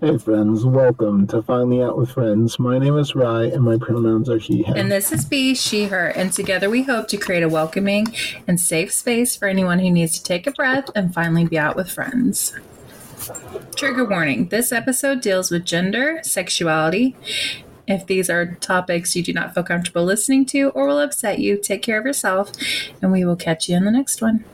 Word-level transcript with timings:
Hey 0.00 0.16
friends, 0.16 0.64
welcome 0.64 1.26
to 1.26 1.42
Finally 1.42 1.82
Out 1.82 1.98
with 1.98 2.12
Friends. 2.12 2.58
My 2.58 2.78
name 2.78 2.96
is 2.96 3.14
Rye 3.14 3.44
and 3.44 3.62
my 3.62 3.76
pronouns 3.76 4.30
are 4.30 4.38
he, 4.38 4.62
him. 4.62 4.74
And 4.74 4.90
this 4.90 5.12
is 5.12 5.26
Bea, 5.26 5.54
she, 5.54 5.84
her, 5.88 6.06
and 6.06 6.32
together 6.32 6.70
we 6.70 6.84
hope 6.84 7.06
to 7.08 7.18
create 7.18 7.42
a 7.42 7.50
welcoming 7.50 8.06
and 8.48 8.58
safe 8.58 8.94
space 8.94 9.36
for 9.36 9.46
anyone 9.46 9.78
who 9.78 9.90
needs 9.90 10.16
to 10.16 10.24
take 10.24 10.46
a 10.46 10.52
breath 10.52 10.88
and 10.94 11.12
finally 11.12 11.44
be 11.44 11.58
out 11.58 11.76
with 11.76 11.90
friends. 11.90 12.58
Trigger 13.76 14.06
warning 14.06 14.48
this 14.48 14.72
episode 14.72 15.20
deals 15.20 15.50
with 15.50 15.66
gender, 15.66 16.20
sexuality. 16.22 17.14
If 17.86 18.06
these 18.06 18.30
are 18.30 18.54
topics 18.54 19.14
you 19.14 19.22
do 19.22 19.34
not 19.34 19.52
feel 19.52 19.64
comfortable 19.64 20.04
listening 20.04 20.46
to 20.46 20.70
or 20.70 20.86
will 20.86 20.98
upset 20.98 21.40
you, 21.40 21.58
take 21.58 21.82
care 21.82 21.98
of 21.98 22.06
yourself, 22.06 22.52
and 23.02 23.12
we 23.12 23.26
will 23.26 23.36
catch 23.36 23.68
you 23.68 23.76
in 23.76 23.84
the 23.84 23.90
next 23.90 24.22
one. 24.22 24.46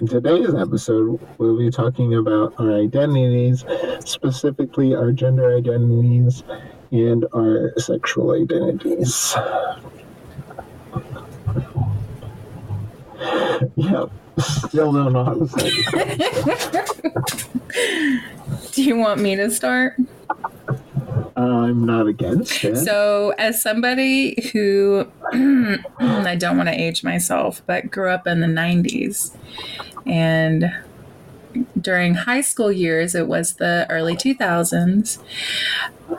In 0.00 0.06
today's 0.06 0.54
episode, 0.54 1.20
we'll 1.36 1.58
be 1.58 1.70
talking 1.70 2.14
about 2.14 2.54
our 2.58 2.72
identities, 2.72 3.66
specifically 4.02 4.94
our 4.94 5.12
gender 5.12 5.54
identities 5.54 6.42
and 6.90 7.26
our 7.34 7.74
sexual 7.76 8.32
identities. 8.32 9.36
yeah, 13.76 14.06
still 14.38 14.90
don't 14.90 15.12
know 15.12 15.22
how 15.22 15.34
to 15.34 15.46
say 15.46 15.68
it. 15.68 15.92
Do 18.72 18.82
you 18.82 18.96
want 18.96 19.20
me 19.20 19.36
to 19.36 19.50
start? 19.50 19.96
I'm 21.36 21.84
not 21.84 22.06
against 22.06 22.64
it. 22.64 22.76
So, 22.76 23.34
as 23.38 23.62
somebody 23.62 24.50
who 24.52 25.06
I 26.00 26.36
don't 26.36 26.56
want 26.56 26.68
to 26.68 26.74
age 26.74 27.02
myself, 27.02 27.62
but 27.66 27.90
grew 27.90 28.10
up 28.10 28.26
in 28.26 28.40
the 28.40 28.46
90s, 28.46 29.36
and 30.10 30.72
during 31.80 32.14
high 32.14 32.40
school 32.40 32.72
years, 32.72 33.14
it 33.14 33.28
was 33.28 33.54
the 33.54 33.86
early 33.88 34.16
2000s. 34.16 35.18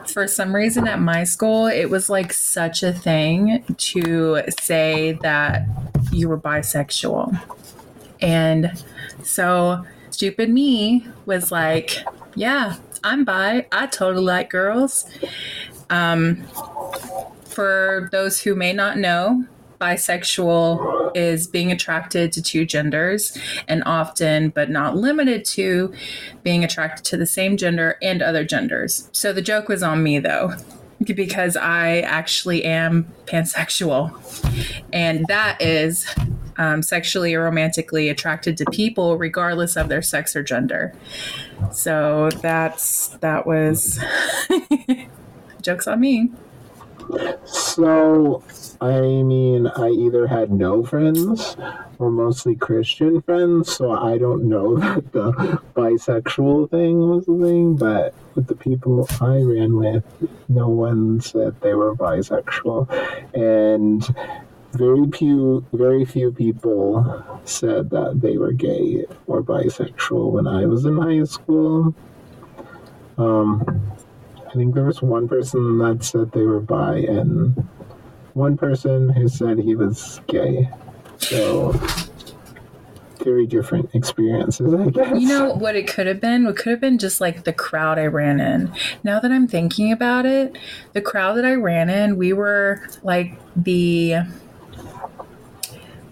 For 0.06 0.26
some 0.26 0.54
reason 0.54 0.88
at 0.88 0.98
my 0.98 1.24
school, 1.24 1.66
it 1.66 1.90
was 1.90 2.08
like 2.08 2.32
such 2.32 2.82
a 2.82 2.92
thing 2.92 3.62
to 3.76 4.42
say 4.58 5.12
that 5.20 5.66
you 6.10 6.30
were 6.30 6.38
bisexual. 6.38 7.38
And 8.22 8.82
so, 9.22 9.84
stupid 10.10 10.48
me 10.48 11.06
was 11.26 11.52
like, 11.52 11.98
yeah, 12.34 12.76
I'm 13.04 13.24
bi. 13.26 13.66
I 13.72 13.86
totally 13.88 14.24
like 14.24 14.48
girls. 14.48 15.04
Um, 15.90 16.44
for 17.44 18.08
those 18.10 18.40
who 18.40 18.54
may 18.54 18.72
not 18.72 18.96
know, 18.96 19.44
bisexual 19.82 21.10
is 21.16 21.48
being 21.48 21.72
attracted 21.72 22.30
to 22.32 22.40
two 22.40 22.64
genders 22.64 23.36
and 23.66 23.82
often, 23.84 24.50
but 24.50 24.70
not 24.70 24.96
limited 24.96 25.44
to, 25.44 25.92
being 26.44 26.62
attracted 26.62 27.04
to 27.06 27.16
the 27.16 27.26
same 27.26 27.56
gender 27.56 27.98
and 28.00 28.22
other 28.22 28.44
genders. 28.44 29.10
So 29.12 29.32
the 29.32 29.42
joke 29.42 29.68
was 29.68 29.82
on 29.82 30.02
me 30.02 30.20
though. 30.20 30.54
Because 31.02 31.56
I 31.56 31.98
actually 32.02 32.62
am 32.62 33.12
pansexual. 33.26 34.12
And 34.92 35.26
that 35.26 35.60
is 35.60 36.06
um, 36.58 36.80
sexually 36.80 37.34
or 37.34 37.42
romantically 37.42 38.08
attracted 38.08 38.56
to 38.58 38.64
people 38.66 39.18
regardless 39.18 39.76
of 39.76 39.88
their 39.88 40.02
sex 40.02 40.36
or 40.36 40.44
gender. 40.44 40.94
So 41.72 42.28
that's 42.40 43.08
that 43.18 43.48
was 43.48 43.98
jokes 45.60 45.88
on 45.88 45.98
me. 45.98 46.30
So, 47.44 48.42
I 48.82 49.22
mean, 49.22 49.68
I 49.68 49.90
either 49.90 50.26
had 50.26 50.50
no 50.50 50.82
friends 50.82 51.56
or 52.00 52.10
mostly 52.10 52.56
Christian 52.56 53.22
friends, 53.22 53.72
so 53.72 53.92
I 53.92 54.18
don't 54.18 54.48
know 54.48 54.76
that 54.78 55.12
the 55.12 55.60
bisexual 55.76 56.68
thing 56.68 56.98
was 56.98 57.28
a 57.28 57.38
thing, 57.38 57.76
but 57.76 58.12
with 58.34 58.48
the 58.48 58.56
people 58.56 59.06
I 59.20 59.40
ran 59.42 59.76
with, 59.76 60.02
no 60.48 60.68
one 60.68 61.20
said 61.20 61.60
they 61.60 61.74
were 61.74 61.94
bisexual. 61.94 62.88
And 63.34 64.04
very 64.72 65.08
few 65.12 65.64
very 65.72 66.04
few 66.04 66.32
people 66.32 67.24
said 67.44 67.90
that 67.90 68.20
they 68.20 68.36
were 68.36 68.52
gay 68.52 69.04
or 69.28 69.44
bisexual 69.44 70.32
when 70.32 70.48
I 70.48 70.66
was 70.66 70.86
in 70.86 70.96
high 70.96 71.22
school. 71.22 71.94
Um, 73.16 73.92
I 74.48 74.54
think 74.54 74.74
there 74.74 74.86
was 74.86 75.00
one 75.00 75.28
person 75.28 75.78
that 75.78 76.02
said 76.02 76.32
they 76.32 76.42
were 76.42 76.58
bi 76.58 76.96
and 76.96 77.68
one 78.34 78.56
person 78.56 79.08
who 79.10 79.28
said 79.28 79.58
he 79.58 79.74
was 79.74 80.20
gay. 80.26 80.68
So 81.18 81.72
very 83.22 83.46
different 83.46 83.88
experiences, 83.94 84.74
I 84.74 84.90
guess. 84.90 85.20
You 85.20 85.28
know 85.28 85.54
what 85.54 85.76
it 85.76 85.86
could 85.86 86.06
have 86.06 86.20
been? 86.20 86.44
What 86.44 86.56
could 86.56 86.70
have 86.70 86.80
been 86.80 86.98
just 86.98 87.20
like 87.20 87.44
the 87.44 87.52
crowd 87.52 87.98
I 87.98 88.06
ran 88.06 88.40
in. 88.40 88.72
Now 89.04 89.20
that 89.20 89.30
I'm 89.30 89.46
thinking 89.46 89.92
about 89.92 90.26
it, 90.26 90.58
the 90.92 91.00
crowd 91.00 91.34
that 91.34 91.44
I 91.44 91.54
ran 91.54 91.88
in, 91.88 92.16
we 92.16 92.32
were 92.32 92.82
like 93.02 93.38
the 93.54 94.16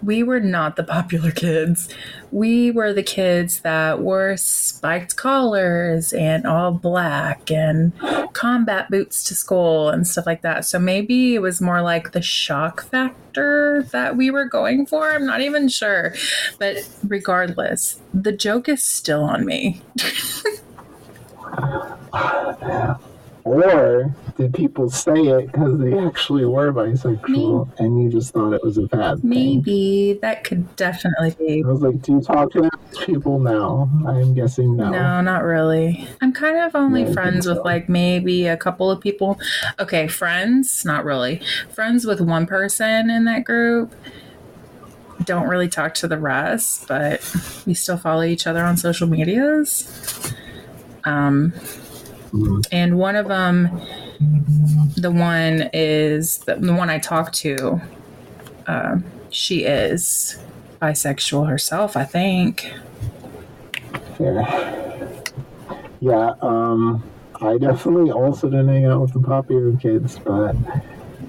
we 0.03 0.23
were 0.23 0.39
not 0.39 0.75
the 0.75 0.83
popular 0.83 1.31
kids. 1.31 1.89
We 2.31 2.71
were 2.71 2.93
the 2.93 3.03
kids 3.03 3.59
that 3.59 3.99
wore 3.99 4.37
spiked 4.37 5.15
collars 5.15 6.13
and 6.13 6.45
all 6.45 6.71
black 6.71 7.51
and 7.51 7.91
combat 8.33 8.89
boots 8.89 9.23
to 9.25 9.35
school 9.35 9.89
and 9.89 10.07
stuff 10.07 10.25
like 10.25 10.41
that. 10.41 10.65
So 10.65 10.79
maybe 10.79 11.35
it 11.35 11.39
was 11.39 11.61
more 11.61 11.81
like 11.81 12.11
the 12.11 12.21
shock 12.21 12.85
factor 12.85 13.83
that 13.91 14.15
we 14.15 14.31
were 14.31 14.45
going 14.45 14.85
for. 14.85 15.11
I'm 15.11 15.25
not 15.25 15.41
even 15.41 15.67
sure. 15.67 16.13
But 16.57 16.77
regardless, 17.05 17.99
the 18.13 18.31
joke 18.31 18.69
is 18.69 18.83
still 18.83 19.23
on 19.23 19.45
me. 19.45 19.81
Or 23.43 24.13
did 24.37 24.53
people 24.53 24.89
say 24.89 25.13
it 25.13 25.51
because 25.51 25.79
they 25.79 25.97
actually 25.97 26.45
were 26.45 26.71
bisexual 26.71 27.67
Maybe. 27.67 27.83
and 27.83 28.03
you 28.03 28.09
just 28.09 28.33
thought 28.33 28.53
it 28.53 28.63
was 28.63 28.77
a 28.77 28.83
bad 28.83 29.23
Maybe. 29.23 30.19
That 30.21 30.43
could 30.43 30.75
definitely 30.75 31.35
be. 31.39 31.63
I 31.63 31.67
was 31.67 31.81
like, 31.81 32.01
do 32.01 32.13
you 32.13 32.21
talk 32.21 32.51
to 32.53 32.69
people 33.05 33.39
now? 33.39 33.89
I'm 34.07 34.33
guessing 34.33 34.75
no. 34.75 34.89
No, 34.89 35.21
not 35.21 35.43
really. 35.43 36.07
I'm 36.21 36.33
kind 36.33 36.57
of 36.57 36.75
only 36.75 37.11
friends 37.13 37.47
with 37.47 37.59
like 37.59 37.89
maybe 37.89 38.47
a 38.47 38.57
couple 38.57 38.91
of 38.91 39.01
people. 39.01 39.39
Okay, 39.79 40.07
friends, 40.07 40.85
not 40.85 41.03
really. 41.03 41.41
Friends 41.69 42.05
with 42.05 42.21
one 42.21 42.45
person 42.45 43.09
in 43.09 43.25
that 43.25 43.43
group. 43.43 43.93
Don't 45.23 45.47
really 45.47 45.69
talk 45.69 45.93
to 45.95 46.07
the 46.07 46.17
rest, 46.17 46.87
but 46.87 47.21
we 47.65 47.73
still 47.73 47.97
follow 47.97 48.23
each 48.23 48.47
other 48.47 48.63
on 48.63 48.77
social 48.77 49.07
medias. 49.07 50.33
Um, 51.03 51.53
and 52.71 52.97
one 52.97 53.15
of 53.15 53.27
them, 53.27 53.81
the 54.95 55.11
one 55.11 55.69
is 55.73 56.39
the, 56.39 56.55
the 56.55 56.73
one 56.73 56.89
I 56.89 56.99
talked 56.99 57.35
to. 57.39 57.81
Uh, 58.67 58.99
she 59.29 59.63
is 59.63 60.37
bisexual 60.81 61.47
herself, 61.49 61.97
I 61.97 62.05
think. 62.05 62.71
Yeah. 64.19 65.09
Yeah. 65.99 66.33
Um, 66.41 67.03
I 67.41 67.57
definitely 67.57 68.11
also 68.11 68.49
didn't 68.49 68.67
hang 68.67 68.85
out 68.85 69.01
with 69.01 69.13
the 69.13 69.19
popular 69.19 69.75
kids, 69.77 70.19
but 70.19 70.55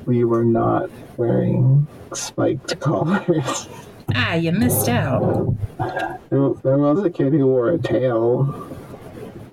we 0.07 0.25
were 0.25 0.45
not 0.45 0.91
wearing 1.17 1.87
spiked 2.13 2.79
collars. 2.81 3.69
Ah, 4.15 4.35
you 4.35 4.53
missed 4.53 4.89
out. 4.89 5.55
There, 6.29 6.51
there 6.63 6.79
was 6.79 7.05
a 7.05 7.11
kid 7.11 7.33
who 7.33 7.47
wore 7.47 7.71
a 7.71 7.79
tail 7.79 8.69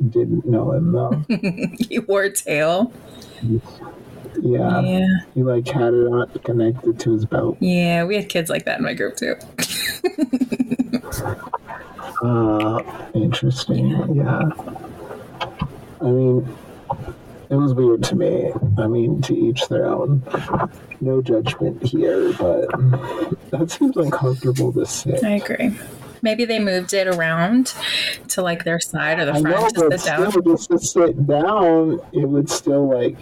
didn't 0.08 0.46
know 0.46 0.72
him 0.74 0.92
though. 0.92 1.24
he 1.90 2.00
wore 2.00 2.24
a 2.24 2.32
tail. 2.32 2.92
Yeah. 4.42 4.82
Yeah. 4.82 5.08
He 5.34 5.44
like 5.44 5.68
had 5.68 5.94
it 5.94 6.08
on 6.08 6.30
connected 6.44 7.00
to 7.00 7.14
his 7.14 7.26
belt. 7.26 7.58
Yeah, 7.60 8.06
we 8.06 8.16
had 8.16 8.30
kids 8.30 8.50
like 8.50 8.66
that 8.66 8.78
in 8.78 8.84
my 8.84 8.94
group 8.94 9.18
too. 9.18 9.36
uh, 12.26 12.84
interesting. 13.14 13.90
Yeah. 14.16 14.50
I 16.02 16.06
mean, 16.06 16.48
it 17.50 17.56
was 17.56 17.74
weird 17.74 18.04
to 18.04 18.16
me. 18.16 18.52
I 18.78 18.88
mean, 18.88 19.22
to 19.24 19.36
each 19.36 19.68
their 19.68 19.86
own. 19.86 20.24
No 21.02 21.22
judgment 21.22 21.82
here, 21.84 22.34
but 22.34 22.70
that 23.52 23.72
seems 23.72 23.98
uncomfortable 23.98 24.72
to 24.74 24.86
say. 24.86 25.18
I 25.24 25.36
agree. 25.36 25.78
Maybe 26.22 26.46
they 26.46 26.60
moved 26.60 26.94
it 26.94 27.08
around 27.08 27.74
to 28.30 28.42
like 28.42 28.64
their 28.64 28.80
side 28.80 29.20
or 29.20 29.26
the 29.26 29.34
front 29.34 29.76
know, 29.78 29.90
to 29.90 29.98
sit 29.98 30.06
down. 30.06 30.44
Just 30.44 30.70
to 30.70 30.80
sit 30.80 31.28
down, 31.28 32.00
it 32.14 32.28
would 32.28 32.50
still 32.50 32.88
like 32.88 33.18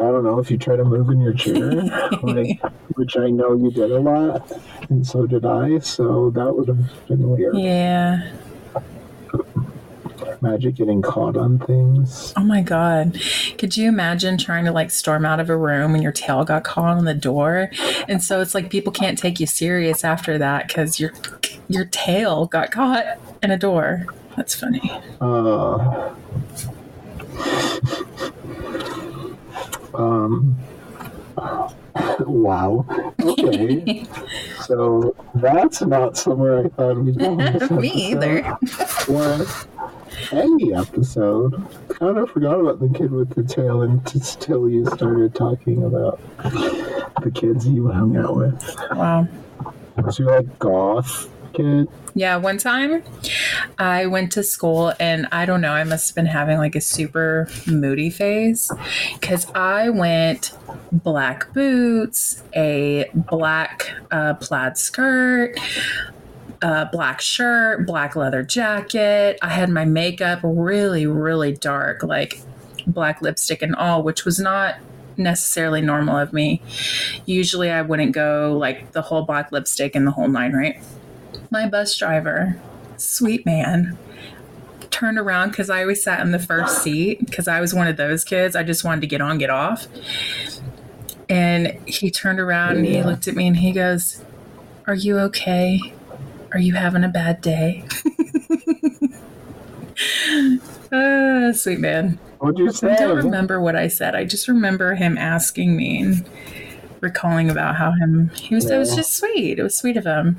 I 0.00 0.04
don't 0.04 0.24
know 0.24 0.38
if 0.38 0.50
you 0.50 0.56
try 0.56 0.76
to 0.76 0.84
move 0.84 1.10
in 1.10 1.20
your 1.20 1.34
chair, 1.34 1.70
like, 2.22 2.58
which 2.94 3.18
I 3.18 3.28
know 3.28 3.54
you 3.54 3.70
did 3.70 3.90
a 3.90 4.00
lot, 4.00 4.50
and 4.88 5.06
so 5.06 5.26
did 5.26 5.44
I. 5.44 5.78
So 5.80 6.30
that 6.30 6.56
would 6.56 6.68
have 6.68 7.06
been 7.06 7.28
weird. 7.28 7.58
Yeah. 7.58 8.30
Magic 10.42 10.74
getting 10.74 11.02
caught 11.02 11.36
on 11.36 11.58
things. 11.58 12.32
Oh 12.36 12.42
my 12.42 12.62
god. 12.62 13.20
Could 13.58 13.76
you 13.76 13.88
imagine 13.88 14.38
trying 14.38 14.64
to 14.64 14.72
like 14.72 14.90
storm 14.90 15.26
out 15.26 15.38
of 15.38 15.50
a 15.50 15.56
room 15.56 15.94
and 15.94 16.02
your 16.02 16.12
tail 16.12 16.44
got 16.44 16.64
caught 16.64 16.96
on 16.96 17.04
the 17.04 17.14
door? 17.14 17.70
And 18.08 18.22
so 18.22 18.40
it's 18.40 18.54
like 18.54 18.70
people 18.70 18.92
can't 18.92 19.18
take 19.18 19.38
you 19.38 19.46
serious 19.46 20.02
after 20.02 20.38
that 20.38 20.72
cuz 20.72 20.98
your 20.98 21.12
your 21.68 21.84
tail 21.84 22.46
got 22.46 22.70
caught 22.70 23.04
in 23.42 23.50
a 23.50 23.58
door. 23.58 24.06
That's 24.36 24.54
funny. 24.54 24.90
Uh, 25.20 26.10
um, 29.94 30.56
wow. 32.20 32.86
Okay. 33.20 34.06
so 34.64 35.14
that's 35.34 35.82
not 35.82 36.16
somewhere 36.16 36.64
I 36.64 36.68
thought 36.68 36.96
we'd 36.98 37.18
go. 37.18 37.34
Me 37.70 37.90
either. 37.90 38.56
Or 39.08 39.46
any 40.32 40.74
episode. 40.74 41.54
I 41.90 41.94
kind 41.94 42.18
of 42.18 42.30
forgot 42.30 42.60
about 42.60 42.80
the 42.80 42.88
kid 42.88 43.10
with 43.10 43.34
the 43.34 43.42
tail 43.42 43.82
until 43.82 44.68
you 44.68 44.86
started 44.86 45.34
talking 45.34 45.84
about 45.84 46.20
the 47.22 47.30
kids 47.34 47.66
you 47.66 47.88
hung 47.88 48.16
out 48.16 48.36
with. 48.36 48.76
Wow. 48.92 49.28
Was 49.96 50.18
you 50.18 50.26
like 50.26 50.58
goth 50.58 51.28
kid? 51.52 51.88
Yeah, 52.14 52.36
one 52.36 52.58
time 52.58 53.02
I 53.78 54.06
went 54.06 54.32
to 54.32 54.42
school 54.42 54.92
and 54.98 55.26
I 55.30 55.46
don't 55.46 55.60
know, 55.60 55.72
I 55.72 55.84
must 55.84 56.08
have 56.08 56.16
been 56.16 56.26
having 56.26 56.58
like 56.58 56.74
a 56.74 56.80
super 56.80 57.48
moody 57.66 58.10
phase 58.10 58.70
because 59.14 59.46
I 59.54 59.90
went 59.90 60.52
black 60.92 61.52
boots, 61.52 62.42
a 62.54 63.10
black 63.14 63.90
uh, 64.10 64.34
plaid 64.34 64.76
skirt, 64.76 65.56
a 66.62 66.86
black 66.86 67.20
shirt, 67.20 67.86
black 67.86 68.16
leather 68.16 68.42
jacket. 68.42 69.38
I 69.42 69.48
had 69.48 69.70
my 69.70 69.84
makeup 69.84 70.40
really, 70.42 71.06
really 71.06 71.52
dark, 71.52 72.02
like 72.02 72.40
black 72.86 73.22
lipstick 73.22 73.62
and 73.62 73.74
all, 73.74 74.02
which 74.02 74.24
was 74.24 74.38
not 74.38 74.76
necessarily 75.16 75.80
normal 75.80 76.16
of 76.16 76.32
me. 76.32 76.62
Usually 77.26 77.70
I 77.70 77.82
wouldn't 77.82 78.12
go 78.12 78.56
like 78.58 78.92
the 78.92 79.02
whole 79.02 79.22
black 79.22 79.52
lipstick 79.52 79.94
and 79.94 80.06
the 80.06 80.10
whole 80.10 80.28
nine, 80.28 80.52
right? 80.52 80.80
my 81.50 81.68
bus 81.68 81.96
driver, 81.96 82.56
sweet 82.96 83.44
man, 83.44 83.98
turned 84.90 85.18
around 85.18 85.50
because 85.50 85.68
I 85.68 85.82
always 85.82 86.02
sat 86.02 86.20
in 86.20 86.32
the 86.32 86.38
first 86.38 86.82
seat 86.82 87.24
because 87.24 87.48
I 87.48 87.60
was 87.60 87.74
one 87.74 87.86
of 87.86 87.96
those 87.96 88.24
kids. 88.24 88.54
I 88.54 88.62
just 88.62 88.84
wanted 88.84 89.00
to 89.02 89.06
get 89.06 89.20
on, 89.20 89.38
get 89.38 89.50
off. 89.50 89.86
And 91.28 91.78
he 91.86 92.10
turned 92.10 92.40
around 92.40 92.78
and 92.78 92.86
he 92.86 93.02
looked 93.02 93.28
at 93.28 93.36
me 93.36 93.46
and 93.46 93.56
he 93.56 93.72
goes, 93.72 94.22
Are 94.86 94.94
you 94.94 95.18
okay? 95.18 95.94
Are 96.52 96.58
you 96.58 96.74
having 96.74 97.04
a 97.04 97.08
bad 97.08 97.40
day? 97.40 97.84
Ah, 100.92 101.52
sweet 101.52 101.78
man. 101.78 102.18
What'd 102.38 102.58
you 102.58 102.72
say? 102.72 102.92
I 102.92 102.96
don't 102.96 103.16
remember 103.16 103.60
what 103.60 103.76
I 103.76 103.86
said. 103.86 104.16
I 104.16 104.24
just 104.24 104.48
remember 104.48 104.94
him 104.94 105.16
asking 105.16 105.76
me 105.76 106.00
and 106.00 106.28
recalling 107.00 107.48
about 107.50 107.76
how 107.76 107.92
him 107.92 108.30
he 108.30 108.54
was 108.54 108.68
it 108.68 108.78
was 108.78 108.96
just 108.96 109.12
sweet. 109.14 109.58
It 109.58 109.62
was 109.62 109.76
sweet 109.76 109.96
of 109.96 110.04
him. 110.04 110.36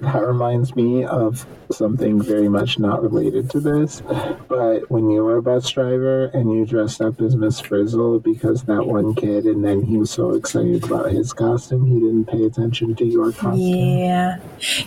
That 0.00 0.26
reminds 0.26 0.74
me 0.74 1.04
of 1.04 1.46
something 1.72 2.22
very 2.22 2.48
much 2.48 2.78
not 2.78 3.02
related 3.02 3.50
to 3.50 3.60
this. 3.60 4.02
But 4.48 4.90
when 4.90 5.10
you 5.10 5.24
were 5.24 5.36
a 5.36 5.42
bus 5.42 5.68
driver 5.70 6.26
and 6.26 6.52
you 6.52 6.66
dressed 6.66 7.00
up 7.00 7.20
as 7.20 7.36
Miss 7.36 7.60
Frizzle 7.60 8.20
because 8.20 8.64
that 8.64 8.86
one 8.86 9.14
kid, 9.14 9.44
and 9.44 9.64
then 9.64 9.82
he 9.82 9.96
was 9.96 10.10
so 10.10 10.34
excited 10.34 10.84
about 10.84 11.10
his 11.10 11.32
costume, 11.32 11.86
he 11.86 11.94
didn't 11.94 12.26
pay 12.26 12.44
attention 12.44 12.94
to 12.96 13.04
your 13.04 13.32
costume. 13.32 13.58
Yeah. 13.58 14.38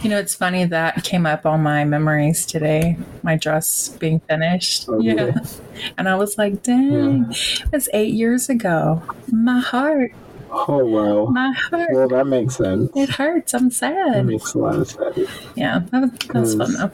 You 0.01 0.09
know, 0.09 0.19
it's 0.19 0.35
funny 0.35 0.65
that 0.65 1.03
came 1.03 1.25
up 1.25 1.45
on 1.45 1.61
my 1.61 1.85
memories 1.85 2.45
today, 2.45 2.97
my 3.23 3.37
dress 3.37 3.89
being 3.89 4.19
finished. 4.21 4.85
Oh, 4.87 4.99
yeah. 4.99 5.13
yeah. 5.13 5.91
And 5.97 6.09
I 6.09 6.15
was 6.15 6.37
like, 6.37 6.63
dang, 6.63 7.27
it 7.31 7.71
was 7.71 7.89
eight 7.93 8.13
years 8.13 8.49
ago. 8.49 9.01
My 9.31 9.59
heart, 9.59 10.11
Oh, 10.53 10.85
wow. 10.85 11.25
my 11.25 11.51
heart. 11.51 11.89
Well, 11.91 12.07
that 12.09 12.27
makes 12.27 12.57
sense. 12.57 12.91
It 12.95 13.09
hurts. 13.09 13.53
I'm 13.53 13.71
sad. 13.71 14.13
That 14.13 14.25
makes 14.25 14.53
a 14.53 14.59
lot 14.59 14.75
of 14.75 14.89
sense. 14.89 15.29
Yeah, 15.55 15.79
that 15.91 16.01
was, 16.01 16.11
that 16.11 16.33
was 16.33 16.55
fun 16.55 16.73
though. 16.73 16.91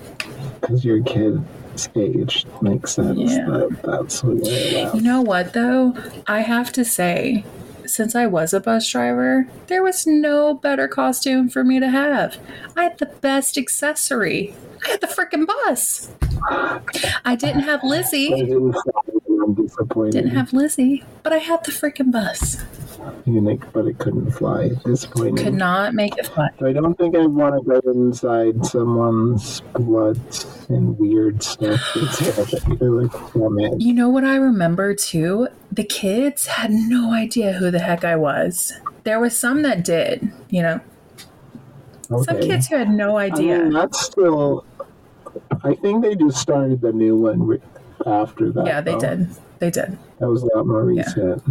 Because 0.62 0.86
your 0.86 1.04
kid's 1.04 1.90
age 1.96 2.46
makes 2.62 2.92
sense. 2.92 3.20
Yeah. 3.20 3.46
That, 3.46 3.80
that's 3.84 4.24
what 4.24 4.46
You 4.46 5.02
know 5.02 5.22
what, 5.22 5.54
though? 5.54 5.96
I 6.28 6.42
have 6.42 6.72
to 6.74 6.86
say, 6.86 7.46
since 7.86 8.16
I 8.16 8.28
was 8.28 8.54
a 8.54 8.60
bus 8.60 8.90
driver, 8.90 9.48
there 9.68 9.84
was 9.84 10.08
no 10.08 10.54
better 10.54 10.88
costume 10.88 11.50
for 11.50 11.64
me 11.64 11.80
to 11.80 11.90
have. 11.90 12.38
I 12.76 12.84
had 12.84 12.98
the 12.98 13.08
best 13.08 13.58
accessory. 13.58 14.54
I 14.86 14.90
had 14.92 15.02
the 15.02 15.08
freaking 15.08 15.46
bus. 15.46 16.10
I 17.26 17.36
didn't 17.36 17.64
have 17.64 17.84
Lizzie. 17.84 18.34
I 18.34 18.38
didn't 18.38 18.76
I'm 19.42 19.54
disappointed. 19.54 20.14
Didn't 20.14 20.36
have 20.36 20.54
Lizzie, 20.54 21.04
but 21.24 21.34
I 21.34 21.38
had 21.38 21.64
the 21.64 21.72
freaking 21.72 22.12
bus. 22.12 22.58
Unique, 23.26 23.62
but 23.74 23.86
it 23.88 23.98
couldn't 23.98 24.32
fly. 24.32 24.70
Disappointing. 24.86 25.38
Could 25.38 25.54
not 25.54 25.94
make 25.94 26.18
it 26.18 26.28
fly. 26.28 26.50
I 26.64 26.74
don't 26.74 26.98
think 26.98 27.16
I 27.16 27.26
want 27.26 27.56
to 27.56 27.82
go 27.82 27.92
inside 27.92 28.66
someone's 28.66 29.62
blood 29.74 30.20
and 30.70 30.98
weird 30.98 31.42
stuff. 31.44 31.80
Like. 33.34 33.74
You 33.80 33.94
know 33.94 34.10
what 34.10 34.24
I 34.24 34.36
remember 34.36 34.94
too? 34.94 35.48
The 35.72 35.84
kids 35.84 36.48
had 36.48 36.72
no 36.72 37.14
idea 37.14 37.54
who 37.54 37.72
the 37.72 37.80
heck 37.80 38.04
I 38.04 38.16
was. 38.16 38.74
There 39.04 39.20
was 39.20 39.38
some 39.38 39.62
that 39.64 39.84
did, 39.84 40.32
you 40.50 40.62
know, 40.62 40.80
some 42.24 42.40
kids 42.40 42.68
who 42.68 42.76
had 42.78 42.90
no 42.90 43.18
I 43.18 43.26
idea. 43.26 43.60
mean, 43.60 43.74
that's 43.74 44.02
still. 44.06 44.66
I 45.64 45.76
think 45.76 46.04
they 46.04 46.16
just 46.16 46.38
started 46.38 46.82
the 46.82 46.92
new 46.92 47.16
one 47.18 47.62
after 48.06 48.52
that. 48.52 48.66
yeah, 48.66 48.82
they 48.82 48.94
though. 48.94 49.00
did. 49.00 49.30
They 49.60 49.70
did. 49.72 49.98
That 50.20 50.30
was 50.30 50.44
a 50.44 50.48
lot 50.56 50.66
more 50.66 50.90
Yeah. 50.92 51.04
recent. 51.04 51.44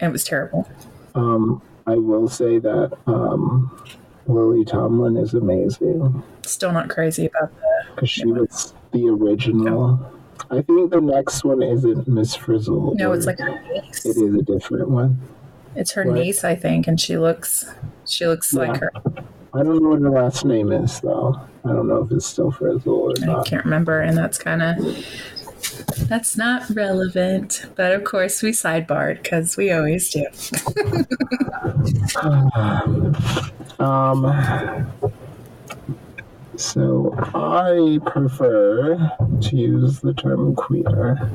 It 0.00 0.12
was 0.12 0.24
terrible. 0.24 0.68
Um, 1.14 1.62
I 1.86 1.94
will 1.94 2.28
say 2.28 2.58
that 2.58 2.96
um, 3.06 3.84
Lily 4.26 4.64
Tomlin 4.64 5.16
is 5.16 5.34
amazing 5.34 6.22
Still 6.44 6.72
not 6.72 6.88
crazy 6.90 7.26
about 7.26 7.54
that. 7.60 7.86
because 7.94 8.10
she 8.10 8.26
was 8.26 8.72
the 8.92 9.08
original. 9.08 10.00
I 10.50 10.62
think 10.62 10.90
the 10.90 11.00
next 11.00 11.44
one 11.44 11.62
isn't 11.62 12.08
Miss 12.08 12.34
Frizzle. 12.34 12.94
No, 12.94 13.12
it's 13.12 13.26
like 13.26 13.38
her 13.38 13.60
niece. 13.72 14.06
it 14.06 14.16
is 14.16 14.34
a 14.34 14.42
different 14.42 14.88
one. 14.88 15.18
It's 15.74 15.92
her 15.92 16.04
niece, 16.04 16.44
I 16.44 16.54
think, 16.56 16.86
and 16.88 16.98
she 17.00 17.18
looks 17.18 17.66
she 18.06 18.26
looks 18.26 18.52
like 18.54 18.78
her. 18.80 18.90
I 19.54 19.62
don't 19.62 19.82
know 19.82 19.90
what 19.90 20.00
her 20.00 20.10
last 20.10 20.44
name 20.44 20.72
is 20.72 21.00
though. 21.00 21.38
I 21.64 21.68
don't 21.72 21.86
know 21.88 22.02
if 22.02 22.12
it's 22.12 22.24
still 22.26 22.50
Frizzle 22.50 22.94
or 22.94 23.12
I 23.22 23.26
not. 23.26 23.46
can't 23.46 23.64
remember, 23.64 24.00
and 24.00 24.16
that's 24.16 24.38
kind 24.38 24.62
of 24.62 24.76
that's 26.08 26.36
not 26.36 26.68
relevant. 26.70 27.66
But 27.74 27.92
of 27.92 28.04
course, 28.04 28.42
we 28.42 28.50
sidebarred 28.50 29.22
because 29.22 29.56
we 29.56 29.70
always 29.70 30.10
do. 30.10 30.26
Um, 33.80 34.90
so 36.56 37.14
I 37.32 38.00
prefer 38.04 38.96
to 39.42 39.56
use 39.56 40.00
the 40.00 40.12
term 40.12 40.56
queer. 40.56 41.30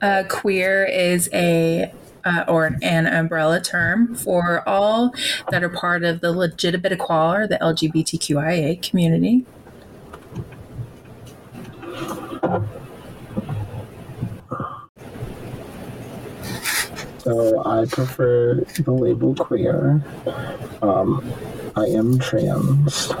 Uh, 0.00 0.22
queer 0.28 0.84
is 0.84 1.28
a 1.32 1.92
uh, 2.24 2.44
or 2.46 2.78
an 2.82 3.06
umbrella 3.08 3.60
term 3.60 4.14
for 4.14 4.62
all 4.68 5.12
that 5.50 5.64
are 5.64 5.68
part 5.68 6.04
of 6.04 6.20
the 6.20 6.30
legitimate 6.30 6.92
equality, 6.92 7.48
the 7.48 7.58
LGBTQIA 7.58 8.80
community. 8.80 9.44
So 17.22 17.62
I 17.64 17.84
prefer 17.86 18.56
the 18.56 18.90
label 18.90 19.36
queer. 19.36 20.02
Um, 20.82 21.32
I 21.76 21.84
am 21.84 22.18
trans. 22.18 23.12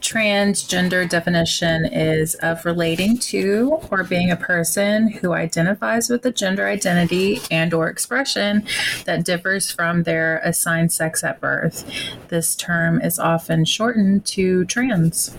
Transgender 0.00 1.08
definition 1.08 1.86
is 1.86 2.34
of 2.36 2.66
relating 2.66 3.16
to 3.18 3.80
or 3.90 4.04
being 4.04 4.30
a 4.30 4.36
person 4.36 5.08
who 5.08 5.32
identifies 5.32 6.10
with 6.10 6.26
a 6.26 6.30
gender 6.30 6.68
identity 6.68 7.40
and 7.50 7.72
or 7.72 7.88
expression 7.88 8.66
that 9.06 9.24
differs 9.24 9.72
from 9.72 10.02
their 10.02 10.42
assigned 10.44 10.92
sex 10.92 11.24
at 11.24 11.40
birth. 11.40 11.90
This 12.28 12.54
term 12.54 13.00
is 13.00 13.18
often 13.18 13.64
shortened 13.64 14.26
to 14.26 14.66
trans. 14.66 15.34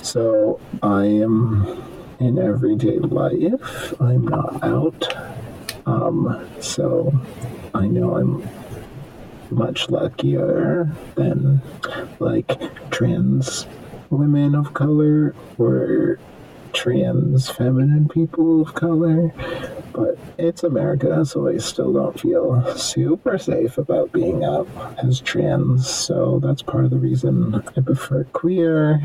So 0.00 0.58
I 0.82 1.04
am 1.04 1.91
in 2.22 2.38
everyday 2.38 2.98
life. 2.98 4.00
I'm 4.00 4.26
not 4.28 4.62
out. 4.62 5.12
Um, 5.86 6.48
so 6.60 7.12
I 7.74 7.86
know 7.86 8.16
I'm 8.16 8.48
much 9.50 9.90
luckier 9.90 10.90
than 11.16 11.60
like 12.20 12.48
trans 12.90 13.66
women 14.10 14.54
of 14.54 14.72
color 14.72 15.34
or 15.58 16.18
trans 16.72 17.50
feminine 17.50 18.08
people 18.08 18.62
of 18.62 18.74
color. 18.74 19.32
But 19.92 20.16
it's 20.38 20.62
America, 20.62 21.24
so 21.26 21.48
I 21.48 21.58
still 21.58 21.92
don't 21.92 22.18
feel 22.18 22.76
super 22.76 23.36
safe 23.36 23.78
about 23.78 24.12
being 24.12 24.44
out 24.44 24.68
as 25.02 25.20
trans. 25.20 25.88
So 25.88 26.38
that's 26.42 26.62
part 26.62 26.84
of 26.84 26.90
the 26.90 26.98
reason 26.98 27.54
I 27.54 27.80
prefer 27.80 28.24
queer. 28.32 29.00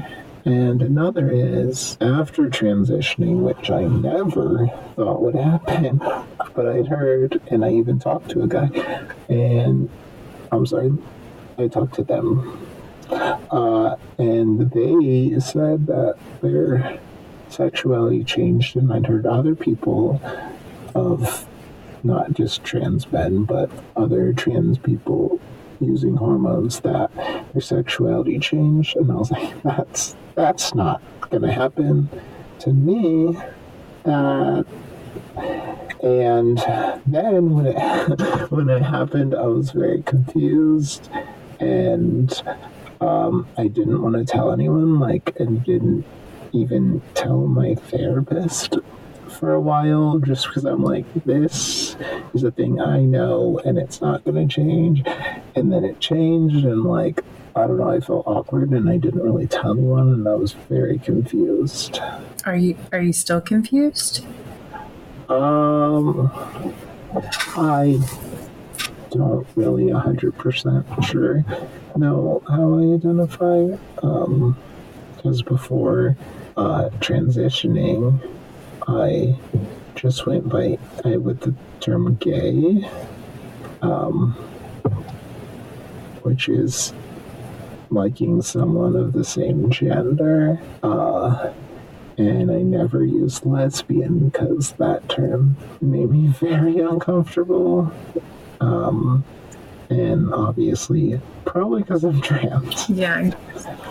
And 0.48 0.82
another 0.82 1.30
is 1.30 1.98
after 2.00 2.44
transitioning, 2.44 3.40
which 3.40 3.70
I 3.70 3.84
never 3.84 4.68
thought 4.96 5.22
would 5.22 5.36
happen, 5.36 5.98
but 6.56 6.66
I'd 6.66 6.88
heard, 6.88 7.42
and 7.52 7.66
I 7.66 7.72
even 7.72 8.00
talked 8.00 8.30
to 8.30 8.44
a 8.44 8.48
guy, 8.48 8.70
and 9.28 9.90
I'm 10.50 10.66
sorry, 10.66 10.94
I 11.58 11.68
talked 11.68 11.96
to 11.96 12.04
them. 12.06 12.66
uh, 13.10 13.98
and 14.18 14.72
they 14.72 15.38
said 15.42 15.86
that 15.88 16.16
their 16.42 16.98
sexuality 17.50 18.24
changed, 18.24 18.78
and 18.78 18.94
I'd 18.94 19.06
heard 19.06 19.26
other 19.26 19.54
people 19.54 20.22
of 20.96 21.46
not 22.06 22.32
just 22.32 22.64
trans 22.64 23.12
men, 23.12 23.44
but 23.44 23.70
other 23.98 24.32
trans 24.32 24.78
people 24.78 25.42
using 25.80 26.16
hormones 26.16 26.80
that 26.82 27.12
their 27.54 27.62
sexuality 27.62 28.40
changed, 28.40 28.96
and 28.96 29.12
I 29.12 29.16
was 29.16 29.32
like, 29.32 29.62
that's 29.64 30.16
that's 30.36 30.76
not 30.76 31.02
gonna 31.30 31.52
happen 31.52 32.10
to 32.60 32.72
me. 32.72 33.38
That 34.04 34.66
and 36.04 36.58
then 37.06 37.52
when 37.52 37.66
it 37.68 37.78
when 38.52 38.70
it 38.70 38.82
happened, 38.82 39.36
I 39.36 39.48
was 39.48 39.72
very 39.72 40.02
confused, 40.04 41.10
and 41.60 42.32
um, 43.02 43.48
I 43.58 43.68
didn't 43.68 44.02
want 44.02 44.16
to 44.16 44.26
tell 44.26 44.52
anyone. 44.52 45.00
Like, 45.00 45.36
and 45.40 45.64
didn't 45.64 46.06
even 46.54 47.02
tell 47.14 47.48
my 47.48 47.76
therapist 47.76 48.78
for 49.38 49.54
a 49.54 49.62
while, 49.62 50.20
just 50.20 50.48
because 50.48 50.66
I'm 50.66 50.84
like, 50.84 51.06
this 51.26 51.96
is 52.34 52.44
a 52.44 52.52
thing 52.52 52.82
I 52.82 53.02
know, 53.02 53.60
and 53.64 53.78
it's 53.78 54.02
not 54.02 54.24
going 54.24 54.48
to 54.48 54.54
change. 54.54 55.04
And 55.56 55.72
then 55.72 55.84
it 55.84 56.00
changed, 56.00 56.66
and 56.66 56.84
like, 56.84 57.24
I 57.56 57.68
don't 57.68 57.78
know, 57.78 57.90
I 57.90 58.00
felt 58.00 58.26
awkward, 58.28 58.72
and 58.72 58.90
I 58.90 58.98
didn't 58.98 59.22
really 59.22 59.48
tell 59.48 59.72
anyone, 59.72 60.14
and 60.14 60.28
I 60.28 60.36
was 60.36 60.54
very 60.70 61.00
confused. 61.00 62.00
Are 62.46 62.56
you 62.56 62.78
are 62.92 63.02
you 63.02 63.14
still 63.14 63.42
confused? 63.42 64.26
Um, 65.30 66.32
I 67.56 68.00
don't 69.12 69.48
really 69.56 69.90
a 69.90 70.00
hundred 70.00 70.38
percent 70.38 70.86
sure 71.04 71.44
know 71.96 72.42
how 72.48 72.80
I 72.80 72.96
identify. 72.96 73.76
Um, 74.04 74.58
because 75.16 75.42
before 75.42 76.16
uh, 76.56 76.90
transitioning, 77.00 78.22
I 78.88 79.36
just 79.96 80.26
went 80.26 80.48
by 80.50 80.78
I 81.04 81.18
with 81.18 81.42
the 81.42 81.54
term 81.80 82.16
gay, 82.16 82.90
um, 83.82 84.34
which 86.24 86.48
is 86.48 86.94
liking 87.90 88.42
someone 88.42 88.96
of 88.96 89.14
the 89.14 89.24
same 89.24 89.70
gender. 89.70 90.62
Uh, 90.84 91.52
and 92.18 92.52
I 92.52 92.62
never 92.62 93.06
used 93.06 93.46
lesbian 93.46 94.30
because 94.30 94.72
that 94.74 95.08
term 95.10 95.56
made 95.82 96.10
me 96.10 96.28
very 96.28 96.80
uncomfortable. 96.80 97.92
Um, 98.60 99.24
and 99.90 100.34
obviously, 100.34 101.20
probably 101.46 101.82
because 101.84 102.04
I'm 102.04 102.22
trans, 102.22 102.90
Yeah. 102.90 103.32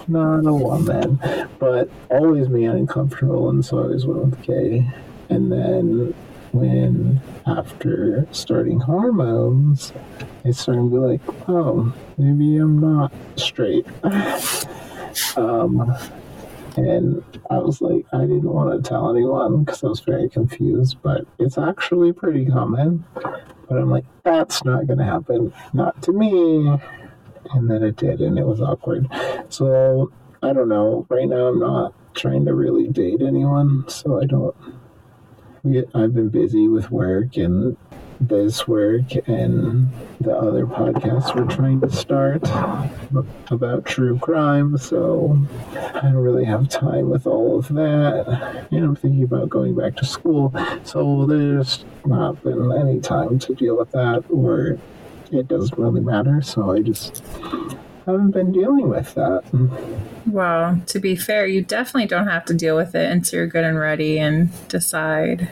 not 0.09 0.47
a 0.47 0.53
woman, 0.53 1.21
but 1.59 1.89
always 2.11 2.49
made 2.49 2.69
uncomfortable, 2.69 3.49
and 3.51 3.65
so 3.65 3.79
I 3.79 3.83
always 3.85 4.07
went 4.07 4.25
with 4.27 4.43
gay. 4.43 4.91
And 5.29 5.51
then 5.51 6.15
when 6.53 7.21
after 7.47 8.27
starting 8.31 8.81
hormones, 8.81 9.93
I 10.45 10.51
started 10.53 10.83
to 10.83 10.91
be 10.91 10.97
like, 10.99 11.21
oh, 11.49 11.93
maybe 12.19 12.57
I'm 12.59 12.79
not 12.79 13.13
straight. 13.37 13.87
um, 15.37 15.95
and 16.77 17.23
I 17.51 17.59
was 17.59 17.81
like, 17.81 18.05
I 18.13 18.21
didn't 18.21 18.43
want 18.45 18.83
to 18.85 18.89
tell 18.89 19.11
anyone 19.11 19.65
because 19.65 19.83
I 19.83 19.89
was 19.89 20.01
very 20.01 20.29
confused, 20.29 20.99
but 21.03 21.27
it's 21.39 21.57
actually 21.59 22.13
pretty 22.13 22.47
common. 22.47 23.05
But 23.69 23.79
I'm 23.79 23.91
like, 23.91 24.05
that's 24.23 24.65
not 24.65 24.87
going 24.87 24.99
to 24.99 25.05
happen. 25.05 25.53
Not 25.73 26.01
to 26.03 26.13
me. 26.13 26.79
And 27.53 27.71
then 27.71 27.83
it 27.83 27.97
did, 27.97 28.21
and 28.21 28.39
it 28.39 28.47
was 28.47 28.61
awkward. 28.61 29.09
So 29.51 30.11
I 30.43 30.53
don't 30.53 30.69
know. 30.69 31.07
Right 31.09 31.29
now, 31.29 31.47
I'm 31.47 31.59
not 31.59 31.95
trying 32.15 32.45
to 32.47 32.55
really 32.55 32.89
date 32.89 33.23
anyone, 33.23 33.89
so 33.89 34.21
I 34.21 34.25
don't. 34.27 34.57
I've 35.95 36.15
been 36.15 36.29
busy 36.29 36.69
with 36.69 36.91
work 36.91 37.37
and 37.37 37.77
this 38.21 38.67
work 38.67 39.05
and 39.27 39.91
the 40.21 40.35
other 40.35 40.67
podcasts 40.67 41.35
we're 41.35 41.45
trying 41.45 41.81
to 41.81 41.91
start 41.91 42.43
about 43.51 43.85
true 43.85 44.19
crime, 44.19 44.79
so 44.79 45.39
I 45.75 46.01
don't 46.01 46.15
really 46.15 46.45
have 46.45 46.69
time 46.69 47.11
with 47.11 47.27
all 47.27 47.59
of 47.59 47.69
that. 47.69 48.67
And 48.71 48.85
I'm 48.85 48.97
thinking 48.97 49.23
about 49.23 49.51
going 49.51 49.75
back 49.75 49.97
to 49.97 50.05
school, 50.05 50.55
so 50.85 51.27
there's 51.27 51.85
not 52.05 52.43
been 52.43 52.73
any 52.73 53.01
time 53.01 53.39
to 53.41 53.55
deal 53.55 53.77
with 53.77 53.93
that, 53.93 54.25
or 54.31 54.79
it 55.33 55.49
doesn't 55.49 55.79
really 55.79 56.01
matter, 56.01 56.41
so 56.41 56.71
I 56.71 56.81
just 56.81 57.23
haven't 58.07 58.31
been 58.31 58.53
dealing 58.53 58.89
with 58.89 59.15
that. 59.15 59.43
Well, 60.27 60.81
to 60.87 61.01
be 61.01 61.17
fair, 61.17 61.47
you 61.47 61.63
definitely 61.63 62.07
don't 62.07 62.29
have 62.29 62.45
to 62.47 62.55
deal 62.55 62.77
with 62.77 62.95
it 62.95 63.11
until 63.11 63.39
you're 63.39 63.47
good 63.49 63.65
and 63.65 63.79
ready 63.79 64.19
and 64.19 64.51
decide 64.69 65.49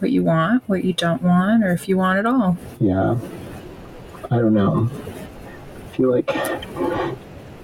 what 0.00 0.10
you 0.10 0.22
want, 0.22 0.62
what 0.68 0.84
you 0.84 0.92
don't 0.92 1.22
want, 1.22 1.64
or 1.64 1.72
if 1.72 1.88
you 1.88 1.96
want 1.96 2.18
it 2.18 2.26
all. 2.26 2.56
Yeah, 2.80 3.18
I 4.30 4.36
don't 4.36 4.54
know. 4.54 4.90
I 4.92 5.96
feel 5.96 6.10
like 6.10 6.30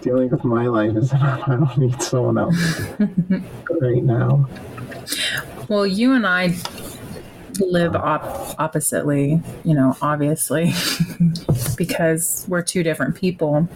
dealing 0.01 0.31
with 0.31 0.45
my 0.45 0.67
life 0.67 0.97
is 0.97 1.13
enough. 1.13 1.49
I 1.49 1.57
don't 1.57 1.79
need 1.79 2.03
someone 2.03 2.39
else 2.39 2.81
right 3.81 4.03
now. 4.03 4.49
Well, 5.69 5.87
you 5.87 6.13
and 6.13 6.27
I 6.27 6.55
live 7.61 7.95
op- 7.95 8.59
oppositely, 8.59 9.41
you 9.65 9.75
know, 9.75 9.97
obviously, 10.03 10.73
because 11.77 12.45
we're 12.49 12.63
two 12.63 12.83
different 12.83 13.15
people. 13.15 13.69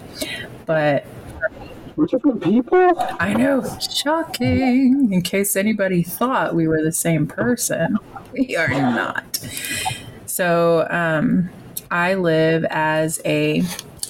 But 0.67 1.07
We're 1.99 2.07
different 2.07 2.45
people. 2.45 2.93
I 3.19 3.35
know, 3.35 3.64
shocking. 3.90 5.12
In 5.12 5.21
case 5.21 5.57
anybody 5.57 6.05
thought 6.05 6.55
we 6.55 6.69
were 6.69 6.81
the 6.81 6.93
same 6.93 7.26
person, 7.26 7.99
we 8.33 8.57
are 8.57 8.69
not. 8.69 9.45
So, 10.25 10.87
um, 10.90 11.50
I 11.90 12.14
live 12.14 12.64
as 12.71 13.21
a 13.25 13.62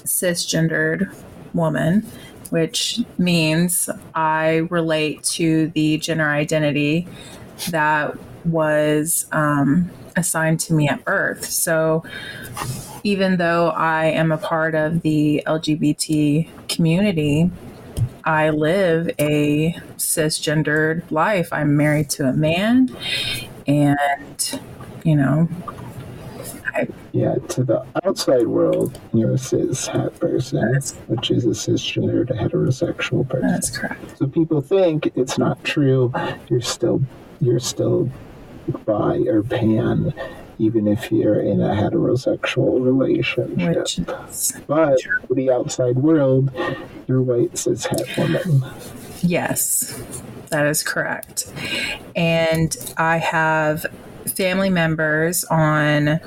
cisgendered 0.05 1.11
woman, 1.55 2.07
which 2.51 3.01
means 3.17 3.89
I 4.15 4.67
relate 4.69 5.23
to 5.39 5.69
the 5.69 5.97
gender 5.97 6.29
identity 6.29 7.09
that 7.71 8.19
was 8.45 9.25
um, 9.33 9.91
assigned 10.15 10.61
to 10.61 10.75
me 10.75 10.91
at 10.91 11.07
birth. 11.07 11.47
So, 11.47 12.05
even 13.03 13.39
though 13.39 13.71
I 13.71 14.09
am 14.09 14.31
a 14.31 14.37
part 14.37 14.75
of 14.75 15.01
the 15.01 15.43
LGBT 15.47 16.69
community, 16.69 17.51
I 18.29 18.51
live 18.51 19.11
a 19.19 19.73
cisgendered 19.97 21.11
life. 21.11 21.51
I'm 21.51 21.79
married 21.79 22.11
to 22.11 22.29
a 22.29 22.33
man, 22.35 22.95
and 23.67 24.61
you 25.03 25.17
know, 25.17 25.49
Yeah, 27.13 27.37
to 27.49 27.65
the 27.65 27.87
outside 28.05 28.47
world, 28.47 29.01
you're 29.15 29.33
a 29.33 29.39
cis 29.39 29.87
het 29.87 30.21
person, 30.21 30.79
which 31.07 31.31
is 31.31 31.47
a 31.47 31.55
cisgendered 31.55 32.29
heterosexual 32.29 33.27
person. 33.27 33.49
that's 33.49 33.71
correct. 33.77 34.19
So 34.19 34.27
people 34.27 34.61
think 34.61 35.11
it's 35.17 35.39
not 35.39 35.65
true. 35.65 36.13
You're 36.51 36.61
still 36.61 37.01
you're 37.41 37.61
still 37.61 38.11
bi 38.85 39.21
or 39.27 39.43
pan, 39.43 40.13
even 40.59 40.89
if 40.89 41.11
you're 41.13 41.41
in 41.41 41.61
a 41.61 41.69
heterosexual 41.69 42.85
relationship. 42.85 44.07
But 44.67 44.99
to 44.99 45.35
the 45.35 45.51
outside 45.51 45.97
world, 45.97 46.51
you're 47.07 47.23
white 47.23 47.57
cis 47.57 47.87
het 47.87 48.09
woman. 48.17 48.65
yes, 49.23 50.03
that 50.51 50.67
is 50.67 50.83
correct. 50.83 51.51
And 52.17 52.77
I 52.97 53.19
have 53.19 53.87
family 54.27 54.71
members 54.71 55.45
on 55.45 56.21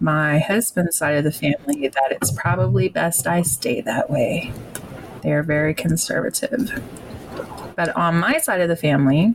my 0.00 0.38
husband's 0.38 0.96
side 0.96 1.16
of 1.16 1.24
the 1.24 1.32
family 1.32 1.88
that 1.88 2.08
it's 2.10 2.30
probably 2.32 2.88
best 2.88 3.26
I 3.26 3.42
stay 3.42 3.80
that 3.82 4.10
way. 4.10 4.52
They 5.22 5.32
are 5.32 5.42
very 5.42 5.74
conservative. 5.74 6.82
But 7.76 7.94
on 7.96 8.18
my 8.18 8.38
side 8.38 8.60
of 8.60 8.68
the 8.68 8.76
family, 8.76 9.34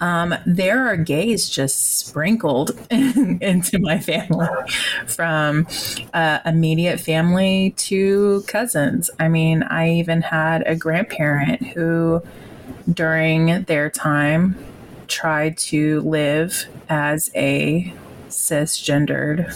um, 0.00 0.34
there 0.46 0.86
are 0.86 0.96
gays 0.96 1.48
just 1.48 1.98
sprinkled 1.98 2.78
into 2.90 3.78
my 3.78 3.98
family 3.98 4.48
from 5.06 5.66
uh, 6.12 6.40
immediate 6.44 7.00
family 7.00 7.74
to 7.76 8.42
cousins. 8.46 9.10
I 9.18 9.28
mean, 9.28 9.62
I 9.62 9.90
even 9.92 10.22
had 10.22 10.66
a 10.66 10.76
grandparent 10.76 11.66
who, 11.68 12.22
during 12.92 13.64
their 13.64 13.90
time, 13.90 14.56
tried 15.06 15.56
to 15.58 16.00
live 16.00 16.66
as 16.88 17.30
a 17.34 17.92
cisgendered 18.28 19.52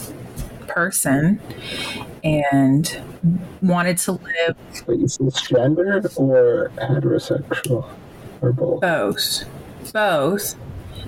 person 0.67 1.40
and 2.23 3.00
wanted 3.62 3.99
to 3.99 4.12
live 4.12 4.57
you 4.87 5.07
cisgender 5.07 6.17
or 6.19 6.71
heterosexual 6.76 7.88
or 8.40 8.52
both? 8.52 8.81
both 8.81 9.45
both 9.92 10.54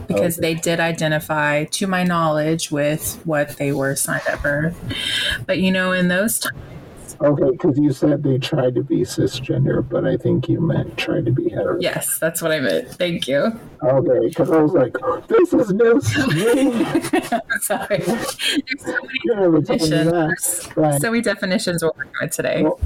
because 0.06 0.38
Okay. 0.38 0.54
they 0.54 0.60
did 0.60 0.80
identify 0.80 1.64
to 1.64 1.86
my 1.86 2.02
knowledge 2.04 2.70
with 2.70 3.20
what 3.24 3.56
they 3.58 3.72
were 3.72 3.90
assigned 3.90 4.22
at 4.28 4.42
birth 4.42 4.76
but 5.46 5.58
you 5.58 5.70
know 5.72 5.92
in 5.92 6.08
those 6.08 6.38
times 6.38 6.56
Okay, 7.22 7.50
because 7.50 7.76
you 7.78 7.92
said 7.92 8.22
they 8.22 8.38
tried 8.38 8.74
to 8.76 8.82
be 8.82 9.00
cisgender, 9.00 9.86
but 9.86 10.06
I 10.06 10.16
think 10.16 10.48
you 10.48 10.58
meant 10.58 10.96
tried 10.96 11.26
to 11.26 11.32
be 11.32 11.50
hetero. 11.50 11.76
Yes, 11.78 12.18
that's 12.18 12.40
what 12.40 12.50
I 12.50 12.60
meant. 12.60 12.88
Thank 12.92 13.28
you. 13.28 13.60
Okay, 13.84 14.28
because 14.28 14.50
I 14.50 14.56
was 14.62 14.72
like, 14.72 14.96
this 15.28 15.52
is 15.52 15.70
no 15.70 15.98
sorry. 17.60 17.98
There's 17.98 18.36
so 18.78 18.92
many 19.02 19.18
You 19.24 19.34
never 19.36 19.60
told 19.60 19.82
me 19.82 19.88
that. 19.90 20.04
definitions. 20.04 20.70
Right. 20.76 20.98
So 21.02 21.10
many 21.10 21.22
definitions 21.22 21.82
we're 21.82 21.90
working 21.94 22.12
with 22.22 22.30
today. 22.30 22.62
Well, 22.62 22.80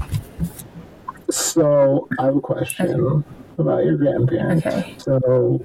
So 1.29 2.09
I 2.19 2.25
have 2.25 2.35
a 2.35 2.41
question 2.41 3.23
about 3.57 3.85
your 3.85 3.95
grandparents. 3.95 4.65
Okay. 4.67 4.95
So 4.97 5.63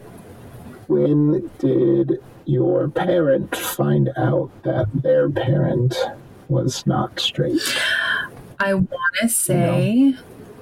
when 0.91 1.51
did 1.59 2.19
your 2.47 2.89
parent 2.89 3.55
find 3.57 4.11
out 4.17 4.51
that 4.65 4.89
their 4.93 5.31
parent 5.31 5.95
was 6.49 6.85
not 6.85 7.21
straight? 7.21 7.61
I 8.59 8.75
want 8.75 8.91
to 9.21 9.29
say 9.29 10.15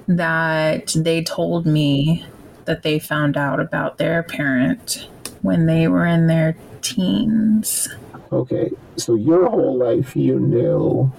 that 0.07 0.93
they 0.95 1.23
told 1.23 1.65
me 1.65 2.25
that 2.65 2.83
they 2.83 2.99
found 2.99 3.37
out 3.37 3.59
about 3.59 3.97
their 3.97 4.21
parent 4.23 5.09
when 5.41 5.65
they 5.65 5.87
were 5.87 6.05
in 6.05 6.27
their 6.27 6.55
teens. 6.81 7.89
Okay, 8.31 8.69
so 8.97 9.15
your 9.15 9.49
whole 9.49 9.77
life 9.77 10.15
you 10.15 10.39
knew. 10.39 11.11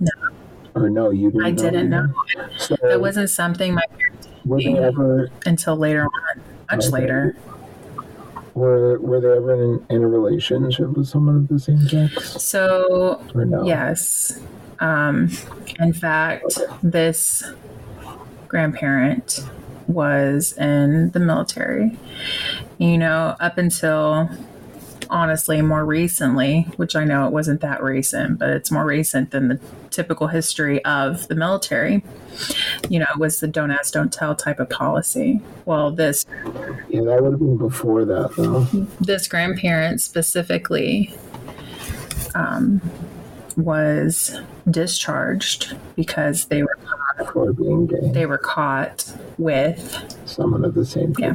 No. 0.00 0.10
Or 0.74 0.90
no, 0.90 1.10
you 1.10 1.30
didn't. 1.30 1.46
I 1.46 1.50
didn't 1.52 1.90
know. 1.90 2.06
So 2.58 2.74
That 2.82 3.00
wasn't 3.00 3.30
something 3.30 3.74
my 3.74 3.82
parents 3.96 4.28
were 4.44 4.84
ever 4.84 5.30
until 5.46 5.76
later 5.76 6.02
on, 6.02 6.42
much 6.70 6.86
Okay. 6.86 7.02
later. 7.02 7.34
Were 8.58 8.98
were 8.98 9.20
they 9.20 9.28
ever 9.28 9.54
in, 9.54 9.86
in 9.88 10.02
a 10.02 10.08
relationship 10.08 10.90
with 10.96 11.08
someone 11.08 11.36
of 11.36 11.48
the 11.48 11.58
same 11.58 11.88
sex 11.88 12.42
So 12.42 13.22
no? 13.34 13.64
Yes. 13.64 14.40
Um, 14.80 15.30
in 15.80 15.92
fact, 15.92 16.58
this 16.82 17.42
grandparent 18.46 19.40
was 19.86 20.52
in 20.52 21.10
the 21.10 21.20
military. 21.20 21.98
You 22.78 22.98
know, 22.98 23.36
up 23.40 23.58
until 23.58 24.30
honestly 25.10 25.60
more 25.62 25.84
recently, 25.84 26.62
which 26.76 26.94
I 26.96 27.04
know 27.04 27.26
it 27.26 27.32
wasn't 27.32 27.60
that 27.62 27.82
recent, 27.82 28.38
but 28.38 28.50
it's 28.50 28.70
more 28.70 28.84
recent 28.84 29.30
than 29.30 29.48
the 29.48 29.60
typical 29.90 30.26
history 30.28 30.84
of 30.84 31.26
the 31.28 31.34
military. 31.34 32.02
You 32.88 33.00
know, 33.00 33.06
it 33.14 33.18
was 33.18 33.40
the 33.40 33.48
don't 33.48 33.70
ask, 33.70 33.92
don't 33.92 34.12
tell 34.12 34.34
type 34.34 34.60
of 34.60 34.70
policy. 34.70 35.40
Well, 35.64 35.90
this 35.90 36.24
Yeah, 36.88 37.02
that 37.02 37.22
would 37.22 37.32
have 37.32 37.38
been 37.40 37.56
before 37.56 38.04
that 38.04 38.34
though. 38.36 38.64
this 39.00 39.26
grandparent 39.28 40.00
specifically 40.00 41.14
um, 42.34 42.80
was 43.56 44.38
discharged 44.70 45.76
because 45.96 46.44
they 46.46 46.62
were 46.62 46.78
gay. 47.86 48.10
they 48.12 48.26
were 48.26 48.38
caught 48.38 49.12
with 49.38 50.16
Someone 50.26 50.64
of 50.64 50.74
the 50.74 50.84
same 50.86 51.14
Yeah. 51.18 51.34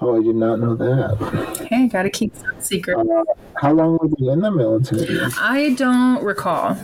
Oh, 0.00 0.18
I 0.18 0.22
did 0.22 0.36
not 0.36 0.58
know 0.60 0.74
that. 0.76 1.66
hey 1.70 1.88
gotta 1.88 2.10
keep 2.10 2.34
some 2.36 2.60
secret 2.60 2.96
Uh, 2.98 3.24
how 3.60 3.72
long 3.72 3.98
were 4.00 4.08
they 4.18 4.26
in 4.32 4.40
the 4.40 4.50
military? 4.50 5.18
i 5.38 5.74
don't 5.74 6.22
recall 6.22 6.76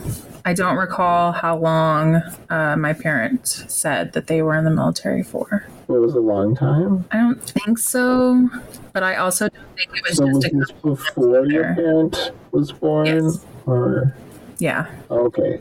i 0.45 0.53
don't 0.53 0.77
recall 0.77 1.31
how 1.31 1.57
long 1.57 2.15
uh, 2.49 2.75
my 2.77 2.93
parents 2.93 3.63
said 3.73 4.13
that 4.13 4.27
they 4.27 4.41
were 4.41 4.55
in 4.55 4.63
the 4.65 4.71
military 4.71 5.23
for 5.23 5.65
It 5.87 5.91
was 5.91 6.13
a 6.15 6.19
long 6.19 6.55
time? 6.55 7.05
i 7.11 7.17
don't 7.17 7.41
think 7.41 7.77
so 7.79 8.49
but 8.93 9.03
i 9.03 9.15
also 9.15 9.49
don't 9.49 9.65
think 9.77 9.89
it 9.97 10.03
was 10.07 10.17
So 10.17 10.25
was 10.27 10.39
just 10.43 10.53
a 10.53 10.57
this 10.57 10.71
before 10.83 11.45
your 11.47 11.73
parent 11.75 12.31
was 12.51 12.71
born? 12.71 13.05
Yes. 13.07 13.45
Or 13.65 14.13
yeah 14.59 14.85
okay. 15.11 15.59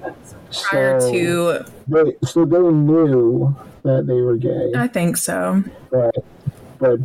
prior 0.53 1.01
so 1.01 1.13
to 1.13 1.65
they 1.89 2.13
so 2.25 2.45
they 2.45 2.59
knew 2.59 3.55
that 3.83 4.07
they 4.07 4.21
were 4.21 4.37
gay. 4.37 4.73
i 4.77 4.87
think 4.87 5.17
so 5.17 5.63
but 5.91 6.15
but 6.85 7.01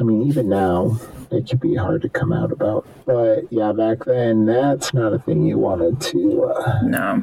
I 0.00 0.02
mean, 0.02 0.22
even 0.26 0.48
now, 0.48 0.98
it 1.30 1.48
could 1.48 1.60
be 1.60 1.74
hard 1.76 2.02
to 2.02 2.08
come 2.08 2.32
out 2.32 2.50
about. 2.52 2.86
But 3.04 3.50
yeah, 3.52 3.72
back 3.72 4.04
then, 4.04 4.46
that's 4.46 4.92
not 4.92 5.12
a 5.12 5.18
thing 5.18 5.44
you 5.46 5.58
wanted 5.58 6.00
to 6.00 6.44
uh, 6.44 6.80
no 6.82 7.22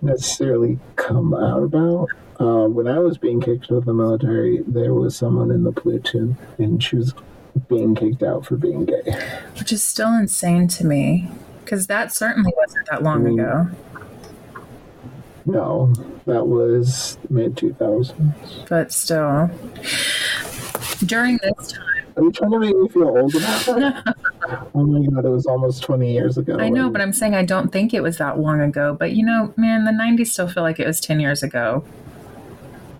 necessarily 0.00 0.78
come 0.96 1.34
out 1.34 1.62
about. 1.62 2.08
Uh, 2.40 2.66
when 2.66 2.88
I 2.88 2.98
was 2.98 3.18
being 3.18 3.40
kicked 3.40 3.66
out 3.70 3.78
of 3.78 3.84
the 3.84 3.94
military, 3.94 4.62
there 4.66 4.94
was 4.94 5.14
someone 5.16 5.50
in 5.50 5.62
the 5.64 5.72
platoon, 5.72 6.36
and 6.58 6.82
she 6.82 6.96
was 6.96 7.14
being 7.68 7.94
kicked 7.94 8.22
out 8.22 8.44
for 8.46 8.56
being 8.56 8.84
gay. 8.84 9.02
which 9.58 9.72
is 9.72 9.82
still 9.82 10.12
insane 10.14 10.66
to 10.68 10.86
me 10.86 11.30
because 11.64 11.86
that 11.86 12.12
certainly 12.12 12.52
wasn't 12.56 12.86
that 12.90 13.02
long 13.02 13.22
Mm. 13.24 13.32
ago 13.34 13.70
No, 15.44 15.92
that 16.26 16.46
was 16.46 17.18
mid 17.28 17.56
2000s. 17.56 18.68
but 18.68 18.90
still 18.92 19.50
during 21.12 21.38
this 21.42 21.72
time 21.72 21.84
Are 22.16 22.22
you 22.22 22.32
trying 22.32 22.52
to 22.52 22.58
make 22.58 22.74
me 22.74 22.88
feel 22.88 23.08
old 23.08 23.34
about 23.34 23.64
that? 23.66 24.16
oh 24.74 24.84
my 24.86 25.06
god, 25.06 25.26
it 25.26 25.28
was 25.28 25.44
almost 25.44 25.82
20 25.82 26.10
years 26.10 26.38
ago. 26.38 26.56
i 26.58 26.70
know 26.70 26.88
but 26.88 27.02
i'm 27.02 27.12
saying 27.12 27.34
i 27.34 27.44
don't 27.44 27.70
think 27.70 27.92
it 27.92 28.02
was 28.02 28.16
that 28.16 28.38
long 28.38 28.62
ago 28.62 28.96
but 28.98 29.12
you 29.12 29.22
know 29.24 29.52
man 29.58 29.84
the 29.84 29.90
90s 29.90 30.28
still 30.28 30.48
feel 30.48 30.62
like 30.62 30.80
it 30.80 30.86
was 30.86 31.00
10 31.00 31.20
years 31.20 31.42
ago 31.42 31.84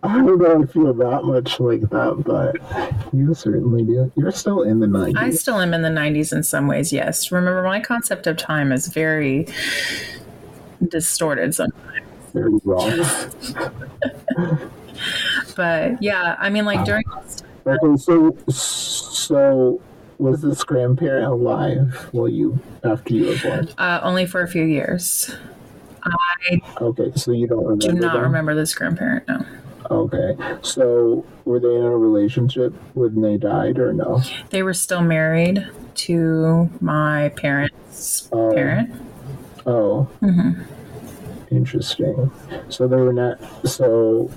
I 0.04 0.14
don't 0.16 0.36
know 0.36 0.62
if 0.62 0.72
feel 0.72 0.92
that 0.94 1.22
much 1.22 1.60
like 1.60 1.82
that, 1.82 2.24
but 2.26 2.56
you 3.14 3.32
certainly 3.34 3.84
do. 3.84 4.10
You're 4.16 4.32
still 4.32 4.62
in 4.62 4.80
the 4.80 4.88
90s. 4.88 5.16
i 5.16 5.30
still 5.30 5.60
am 5.60 5.72
in 5.72 5.82
the 5.82 5.90
90s 5.90 6.32
in 6.32 6.42
some 6.42 6.66
ways 6.66 6.92
yes 6.92 7.30
remember 7.30 7.62
my 7.62 7.78
concept 7.78 8.26
of 8.26 8.36
time 8.36 8.72
is 8.72 8.88
very 8.88 9.46
distorted 10.88 11.54
sometimes 11.54 12.04
Very 12.34 12.58
wrong. 12.64 12.90
but 15.56 16.02
yeah 16.02 16.34
i 16.40 16.50
mean 16.50 16.64
like 16.64 16.84
during 16.84 17.04
okay, 17.66 17.96
so 17.96 18.36
so 18.48 19.80
was 20.18 20.42
this 20.42 20.62
grandparent 20.64 21.26
alive 21.26 22.08
while 22.12 22.28
you 22.28 22.60
after 22.84 23.14
you 23.14 23.26
were 23.26 23.36
born? 23.42 23.68
uh, 23.78 24.00
only 24.02 24.26
for 24.26 24.42
a 24.42 24.48
few 24.48 24.64
years 24.64 25.34
i 26.04 26.60
Okay, 26.80 27.12
so 27.16 27.32
you 27.32 27.46
don't 27.46 27.64
remember. 27.64 27.86
do 27.86 27.92
not 27.92 28.14
them? 28.14 28.22
remember 28.24 28.54
this 28.54 28.74
grandparent 28.74 29.26
no 29.28 29.44
Okay, 29.90 30.36
so 30.62 31.24
were 31.44 31.60
they 31.60 31.74
in 31.74 31.82
a 31.82 31.96
relationship 31.96 32.72
when 32.94 33.20
they 33.20 33.36
died 33.36 33.78
or 33.78 33.92
no? 33.92 34.22
They 34.50 34.62
were 34.62 34.72
still 34.74 35.02
married 35.02 35.66
to 35.96 36.70
my 36.80 37.30
parents' 37.36 38.28
Oh. 38.32 38.52
parent. 38.54 38.90
Oh, 39.66 40.08
Mm-hmm. 40.22 40.62
interesting. 41.50 42.30
So 42.70 42.86
they 42.88 42.96
were 42.96 43.12
not. 43.12 43.38
So 43.66 44.30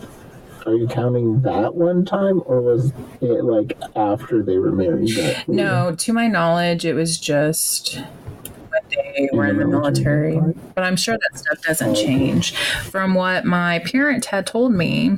are 0.65 0.75
you 0.75 0.88
counting 0.88 1.41
that 1.41 1.75
one 1.75 2.06
time, 2.06 2.41
or 2.45 2.62
was 2.62 2.91
it 3.21 3.43
like 3.43 3.78
after 3.95 4.41
they 4.41 4.58
were 4.58 4.71
married? 4.71 5.12
No, 5.47 5.95
to 5.95 6.13
my 6.13 6.28
knowledge, 6.28 6.86
it 6.86 6.93
was 6.93 7.19
just 7.19 7.95
when 7.95 8.82
they 8.89 9.30
were 9.32 9.45
in 9.45 9.58
the 9.58 9.67
military. 9.67 10.39
But 10.73 10.84
I'm 10.84 10.95
sure 10.95 11.17
that 11.17 11.38
stuff 11.38 11.62
doesn't 11.62 11.91
oh, 11.91 11.95
change. 11.95 12.56
From 12.56 13.13
what 13.13 13.45
my 13.45 13.80
parent 13.80 14.25
had 14.25 14.47
told 14.47 14.73
me, 14.73 15.17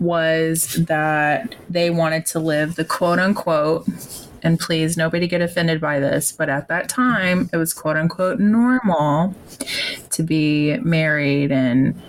was 0.00 0.74
that 0.86 1.54
they 1.70 1.90
wanted 1.90 2.26
to 2.26 2.38
live 2.40 2.74
the 2.74 2.84
quote 2.84 3.18
unquote, 3.18 3.86
and 4.42 4.58
please 4.58 4.96
nobody 4.96 5.26
get 5.26 5.40
offended 5.40 5.80
by 5.80 5.98
this, 6.00 6.32
but 6.32 6.48
at 6.48 6.68
that 6.68 6.88
time 6.88 7.48
it 7.52 7.56
was 7.56 7.72
quote 7.72 7.96
unquote 7.96 8.40
normal 8.40 9.34
to 10.10 10.22
be 10.22 10.76
married 10.78 11.50
and 11.52 12.00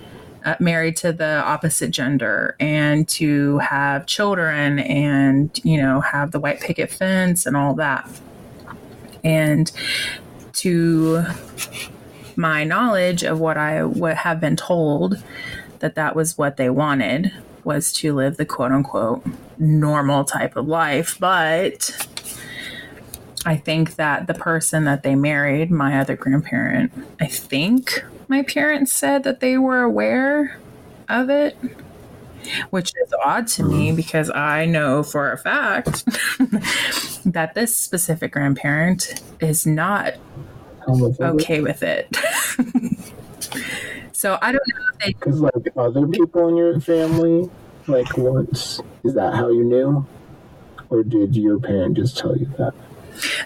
uh, 0.46 0.56
married 0.60 0.96
to 0.98 1.12
the 1.12 1.44
opposite 1.44 1.92
gender 1.92 2.56
and 2.60 3.08
to 3.10 3.58
have 3.58 4.06
children 4.06 4.80
and 4.80 5.60
you 5.64 5.78
know 5.82 6.00
have 6.02 6.32
the 6.32 6.40
white 6.40 6.62
picket 6.62 6.90
fence 6.90 7.46
and 7.46 7.58
all 7.58 7.74
that. 7.76 8.10
And 9.24 9.72
to 10.54 11.26
my 12.38 12.64
knowledge 12.64 13.24
of 13.24 13.40
what 13.40 13.58
i 13.58 13.82
would 13.84 14.16
have 14.16 14.42
been 14.42 14.58
told 14.58 15.22
that 15.80 15.96
that 15.96 16.16
was 16.16 16.38
what 16.38 16.58
they 16.58 16.70
wanted 16.70 17.32
was 17.64 17.92
to 17.92 18.14
live 18.14 18.38
the 18.38 18.46
quote 18.46 18.72
unquote 18.72 19.26
normal 19.58 20.24
type 20.24 20.56
of 20.56 20.68
life. 20.68 21.18
But 21.20 22.08
I 23.46 23.58
think 23.58 23.96
that 23.96 24.28
the 24.28 24.34
person 24.34 24.86
that 24.86 25.04
they 25.04 25.16
married, 25.16 25.72
my 25.72 26.00
other 26.00 26.16
grandparent, 26.16 26.92
I 27.20 27.28
think 27.28 28.04
my 28.28 28.44
parents 28.44 28.92
said 28.94 29.24
that 29.24 29.40
they 29.40 29.58
were 29.58 29.82
aware 29.82 30.58
of 31.10 31.30
it, 31.30 31.58
which 32.70 32.92
is 33.04 33.14
odd 33.24 33.48
to 33.48 33.64
me 33.64 33.92
mm. 33.92 33.96
because 33.96 34.30
I 34.30 34.66
know 34.66 35.04
for 35.04 35.32
a 35.32 35.38
fact 35.38 36.06
that 37.26 37.54
this 37.56 37.76
specific 37.76 38.32
grandparent 38.32 39.22
is 39.40 39.66
not 39.66 40.14
okay 40.88 41.62
with 41.62 41.84
it. 41.84 42.16
so 44.12 44.38
I 44.42 44.52
don't 44.52 44.68
know 44.68 44.86
if 44.94 45.00
they 45.00 45.14
Because 45.14 45.42
like 45.42 45.54
other 45.76 46.08
people 46.08 46.48
in 46.50 46.58
your 46.58 46.80
family, 46.80 47.50
like 47.88 48.18
once, 48.18 48.82
is 49.04 49.14
that 49.16 49.34
how 49.34 49.50
you 49.50 49.64
knew, 49.64 50.06
or 50.90 51.04
did 51.04 51.36
your 51.36 51.60
parent 51.60 51.98
just 51.98 52.18
tell 52.18 52.38
you 52.38 52.46
that? 52.58 52.74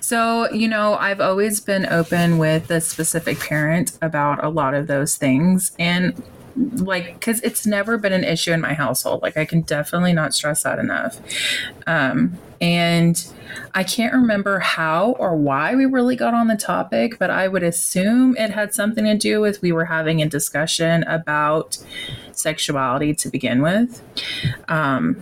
So, 0.02 0.52
you 0.52 0.68
know, 0.68 0.96
I've 0.96 1.22
always 1.22 1.60
been 1.60 1.86
open 1.86 2.38
with 2.38 2.68
the 2.68 2.82
specific 2.82 3.40
parent 3.40 3.98
about 4.02 4.44
a 4.44 4.50
lot 4.50 4.74
of 4.74 4.88
those 4.88 5.18
things. 5.18 5.72
And 5.80 6.22
like 6.56 7.14
because 7.14 7.42
it's 7.42 7.66
never 7.66 7.98
been 7.98 8.14
an 8.14 8.24
issue 8.24 8.52
in 8.52 8.62
my 8.62 8.74
household. 8.74 9.22
Like 9.22 9.38
i 9.38 9.46
can 9.46 9.62
definitely 9.62 10.14
not 10.14 10.34
stress 10.34 10.64
that 10.64 10.80
enough. 10.80 11.20
Um 11.88 12.38
and 12.62 13.26
i 13.74 13.84
can't 13.84 14.14
remember 14.14 14.60
how 14.60 15.12
or 15.14 15.36
why 15.36 15.74
we 15.76 15.86
really 15.86 16.18
got 16.18 16.34
on 16.34 16.48
the 16.48 16.58
topic 16.58 17.18
but 17.18 17.30
i 17.30 17.48
would 17.48 17.64
assume 17.64 18.36
it 18.36 18.52
had 18.52 18.74
something 18.74 19.06
to 19.06 19.18
do 19.18 19.40
with 19.40 19.62
we 19.62 19.72
were 19.72 19.86
having 19.86 20.22
a 20.22 20.28
discussion 20.28 21.04
about 21.04 21.78
sexuality 22.34 23.14
to 23.14 23.30
begin 23.30 23.62
with. 23.62 24.02
Um 24.68 25.22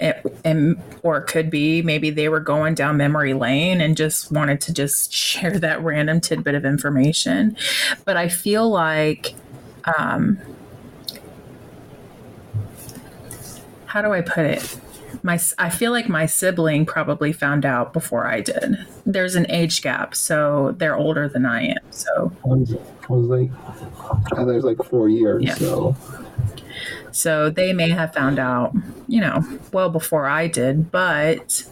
it, 0.00 0.24
and 0.44 0.80
or 1.02 1.18
it 1.18 1.26
could 1.26 1.50
be 1.50 1.82
maybe 1.82 2.10
they 2.10 2.28
were 2.28 2.40
going 2.40 2.74
down 2.74 2.96
memory 2.96 3.34
lane 3.34 3.80
and 3.80 3.96
just 3.96 4.32
wanted 4.32 4.60
to 4.62 4.72
just 4.72 5.12
share 5.12 5.58
that 5.58 5.82
random 5.82 6.20
tidbit 6.20 6.54
of 6.54 6.64
information. 6.64 7.56
But 8.04 8.16
i 8.16 8.28
feel 8.28 8.68
like 8.70 9.34
um 9.98 10.38
how 13.86 14.02
do 14.02 14.12
i 14.12 14.20
put 14.20 14.44
it? 14.44 14.78
My 15.22 15.38
i 15.58 15.68
feel 15.68 15.90
like 15.92 16.08
my 16.08 16.26
sibling 16.26 16.86
probably 16.86 17.32
found 17.32 17.66
out 17.66 17.92
before 17.92 18.26
i 18.26 18.40
did. 18.40 18.76
There's 19.04 19.34
an 19.34 19.50
age 19.50 19.82
gap 19.82 20.14
so 20.14 20.74
they're 20.78 20.96
older 20.96 21.28
than 21.28 21.44
i 21.44 21.62
am 21.62 21.76
so. 21.90 22.32
I 22.44 22.48
was, 22.48 22.74
I 22.74 23.12
was 23.12 23.26
like, 23.28 24.46
there's 24.46 24.64
like 24.64 24.78
four 24.84 25.08
years, 25.08 25.42
Yeah. 25.44 25.54
so 25.54 25.96
So 27.12 27.50
they 27.50 27.72
may 27.72 27.90
have 27.90 28.14
found 28.14 28.38
out, 28.38 28.72
you 29.08 29.20
know, 29.20 29.42
well 29.72 29.90
before 29.90 30.26
I 30.26 30.46
did, 30.46 30.90
but 30.90 31.64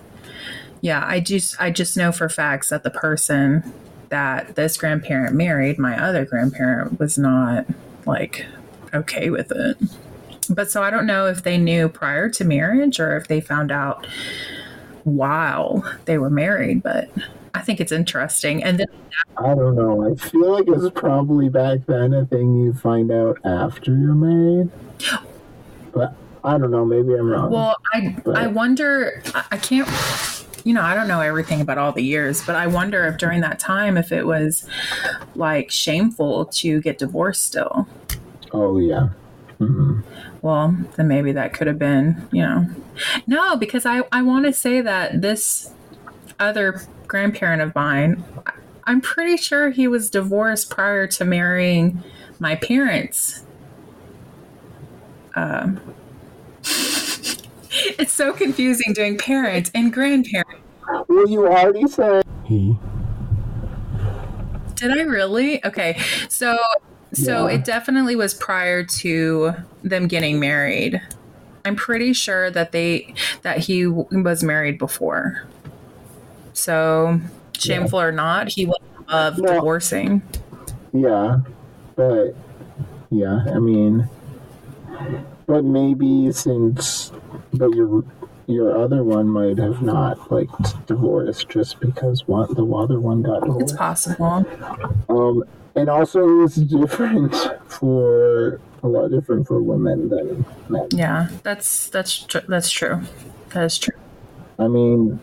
yeah, 0.80 1.04
I 1.06 1.20
just 1.20 1.60
I 1.60 1.70
just 1.70 1.96
know 1.96 2.12
for 2.12 2.28
facts 2.28 2.70
that 2.70 2.82
the 2.82 2.90
person 2.90 3.72
that 4.08 4.56
this 4.56 4.76
grandparent 4.76 5.34
married, 5.34 5.78
my 5.78 6.00
other 6.02 6.24
grandparent 6.24 6.98
was 6.98 7.18
not 7.18 7.66
like 8.06 8.46
okay 8.94 9.30
with 9.30 9.52
it. 9.52 9.76
But 10.50 10.70
so 10.70 10.82
I 10.82 10.90
don't 10.90 11.06
know 11.06 11.26
if 11.26 11.42
they 11.42 11.58
knew 11.58 11.88
prior 11.88 12.28
to 12.30 12.44
marriage 12.44 13.00
or 13.00 13.16
if 13.16 13.28
they 13.28 13.40
found 13.40 13.70
out 13.70 14.06
while 15.04 15.84
they 16.06 16.18
were 16.18 16.30
married, 16.30 16.82
but 16.82 17.10
I 17.54 17.60
think 17.60 17.80
it's 17.80 17.92
interesting. 17.92 18.62
And 18.62 18.78
then 18.78 18.86
I 19.36 19.54
don't 19.54 19.74
know. 19.76 20.10
I 20.10 20.14
feel 20.16 20.52
like 20.52 20.64
it's 20.68 20.90
probably 20.98 21.48
back 21.48 21.80
then 21.86 22.12
a 22.14 22.26
thing 22.26 22.56
you 22.56 22.72
find 22.72 23.10
out 23.10 23.38
after 23.44 23.90
you're 23.92 24.14
married. 24.14 24.70
But 25.92 26.14
I 26.44 26.58
don't 26.58 26.70
know. 26.70 26.84
Maybe 26.84 27.14
I'm 27.14 27.28
wrong. 27.28 27.50
Well, 27.50 27.76
I 27.92 28.16
I 28.34 28.46
wonder. 28.46 29.22
I 29.50 29.56
can't. 29.56 29.88
You 30.64 30.74
know, 30.74 30.82
I 30.82 30.94
don't 30.94 31.08
know 31.08 31.20
everything 31.20 31.60
about 31.60 31.78
all 31.78 31.92
the 31.92 32.02
years, 32.02 32.44
but 32.44 32.54
I 32.54 32.66
wonder 32.66 33.06
if 33.06 33.16
during 33.16 33.40
that 33.40 33.58
time, 33.58 33.96
if 33.96 34.12
it 34.12 34.26
was 34.26 34.68
like 35.34 35.70
shameful 35.70 36.46
to 36.46 36.80
get 36.82 36.98
divorced 36.98 37.44
still. 37.44 37.88
oh 38.52 38.78
yeah. 38.78 39.08
hmm 39.58 40.00
Well, 40.42 40.76
then 40.96 41.08
maybe 41.08 41.32
that 41.32 41.54
could 41.54 41.66
have 41.66 41.78
been, 41.78 42.26
you 42.32 42.42
know, 42.42 42.66
no, 43.26 43.56
because 43.56 43.86
I 43.86 44.02
I 44.12 44.22
want 44.22 44.46
to 44.46 44.52
say 44.52 44.80
that 44.80 45.20
this 45.22 45.72
other 46.38 46.80
grandparent 47.06 47.62
of 47.62 47.74
mine, 47.74 48.24
I- 48.46 48.52
I'm 48.84 49.00
pretty 49.00 49.36
sure 49.36 49.70
he 49.70 49.86
was 49.86 50.08
divorced 50.10 50.70
prior 50.70 51.06
to 51.08 51.24
marrying 51.24 52.02
my 52.38 52.54
parents. 52.54 53.44
Um, 55.34 55.80
it's 56.62 58.12
so 58.12 58.32
confusing 58.32 58.92
doing 58.94 59.18
parents 59.18 59.70
and 59.74 59.92
grandparents. 59.92 60.62
Well, 61.08 61.28
you 61.28 61.46
already 61.46 61.86
said 61.86 62.24
he. 62.44 62.78
Did 64.76 64.92
I 64.92 65.02
really? 65.02 65.64
Okay. 65.64 66.00
So 66.28 66.56
so 67.12 67.46
Yeah. 67.46 67.56
it 67.56 67.64
definitely 67.64 68.16
was 68.16 68.32
prior 68.34 68.84
to 68.84 69.52
them 69.82 70.08
getting 70.08 70.40
married. 70.40 71.00
I'm 71.64 71.76
pretty 71.76 72.12
sure 72.14 72.50
that 72.50 72.72
they 72.72 73.12
that 73.42 73.58
he 73.58 73.86
was 73.86 74.42
married 74.42 74.78
before. 74.78 75.42
So 76.58 77.20
shameful 77.56 78.00
or 78.00 78.10
not, 78.10 78.48
he 78.48 78.66
was 78.66 78.78
above 79.06 79.38
No. 79.38 79.54
divorcing. 79.54 80.22
Yeah, 80.92 81.38
but 81.94 82.34
yeah, 83.10 83.44
I 83.54 83.60
mean, 83.60 84.08
but 85.46 85.64
maybe 85.64 86.32
since, 86.32 87.12
but 87.54 87.70
your 87.74 88.04
your 88.48 88.76
other 88.76 89.04
one 89.04 89.28
might 89.28 89.58
have 89.58 89.82
not 89.82 90.32
like 90.32 90.48
divorced 90.86 91.48
just 91.48 91.78
because 91.78 92.26
one 92.26 92.52
the 92.54 92.66
other 92.66 92.98
one 92.98 93.22
got 93.22 93.42
It's 93.60 93.72
possible. 93.72 94.44
Um, 95.08 95.44
and 95.76 95.88
also 95.88 96.26
it 96.28 96.42
was 96.42 96.54
different 96.56 97.36
for 97.68 98.60
a 98.82 98.88
lot 98.88 99.08
different 99.08 99.46
for 99.46 99.62
women 99.62 100.08
than 100.08 100.44
men. 100.68 100.88
Yeah, 100.90 101.28
that's 101.44 101.88
that's 101.90 102.18
tr- 102.18 102.48
that's 102.48 102.70
true. 102.70 103.02
That 103.50 103.64
is 103.64 103.78
true. 103.78 103.94
I 104.58 104.66
mean, 104.66 105.20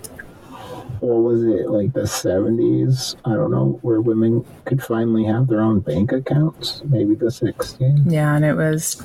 what 1.06 1.24
was 1.34 1.44
it 1.44 1.70
like 1.70 1.94
the 1.94 2.08
seventies? 2.08 3.16
I 3.26 3.34
don't 3.34 3.52
know 3.52 3.80
where 3.82 4.02
women 4.02 4.46
could 4.66 4.82
finally 4.84 5.24
have 5.26 5.48
their 5.48 5.62
own 5.62 5.80
bank 5.80 6.12
accounts. 6.12 6.82
Maybe 6.86 7.16
the 7.16 7.32
sixties. 7.32 8.00
Yeah, 8.06 8.36
and 8.36 8.44
it 8.44 8.54
was 8.56 9.04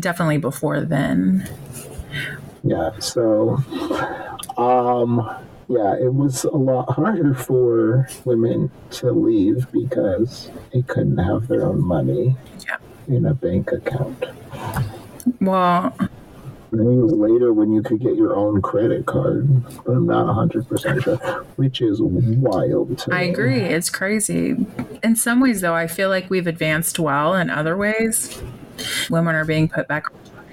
definitely 0.00 0.38
before 0.38 0.80
then. 0.82 1.48
Yeah, 2.62 2.98
so 2.98 3.58
um 4.56 5.28
yeah, 5.68 5.94
it 5.96 6.12
was 6.12 6.44
a 6.44 6.50
lot 6.56 6.90
harder 6.92 7.34
for 7.34 8.06
women 8.24 8.70
to 8.90 9.10
leave 9.12 9.70
because 9.72 10.50
they 10.72 10.82
couldn't 10.82 11.16
have 11.18 11.48
their 11.48 11.64
own 11.64 11.80
money 11.82 12.36
Yeah. 12.66 12.76
in 13.08 13.24
a 13.26 13.34
bank 13.34 13.72
account. 13.72 14.24
Well, 15.40 15.96
I 16.74 16.84
think 16.84 16.98
it 16.98 17.02
was 17.02 17.12
later 17.12 17.52
when 17.52 17.72
you 17.72 17.82
could 17.82 18.00
get 18.00 18.16
your 18.16 18.34
own 18.34 18.60
credit 18.60 19.06
card, 19.06 19.48
but 19.84 19.92
I'm 19.92 20.06
not 20.06 20.26
100% 20.26 21.02
sure, 21.02 21.16
which 21.56 21.80
is 21.80 22.02
wild 22.02 22.98
to 22.98 23.14
I 23.14 23.24
me. 23.24 23.30
agree. 23.30 23.60
It's 23.60 23.90
crazy. 23.90 24.56
In 25.02 25.14
some 25.16 25.40
ways, 25.40 25.60
though, 25.60 25.74
I 25.74 25.86
feel 25.86 26.08
like 26.08 26.30
we've 26.30 26.46
advanced 26.46 26.98
well. 26.98 27.34
In 27.34 27.48
other 27.50 27.76
ways, 27.76 28.40
women 29.08 29.34
are 29.34 29.44
being 29.44 29.68
put 29.68 29.86
back. 29.88 30.06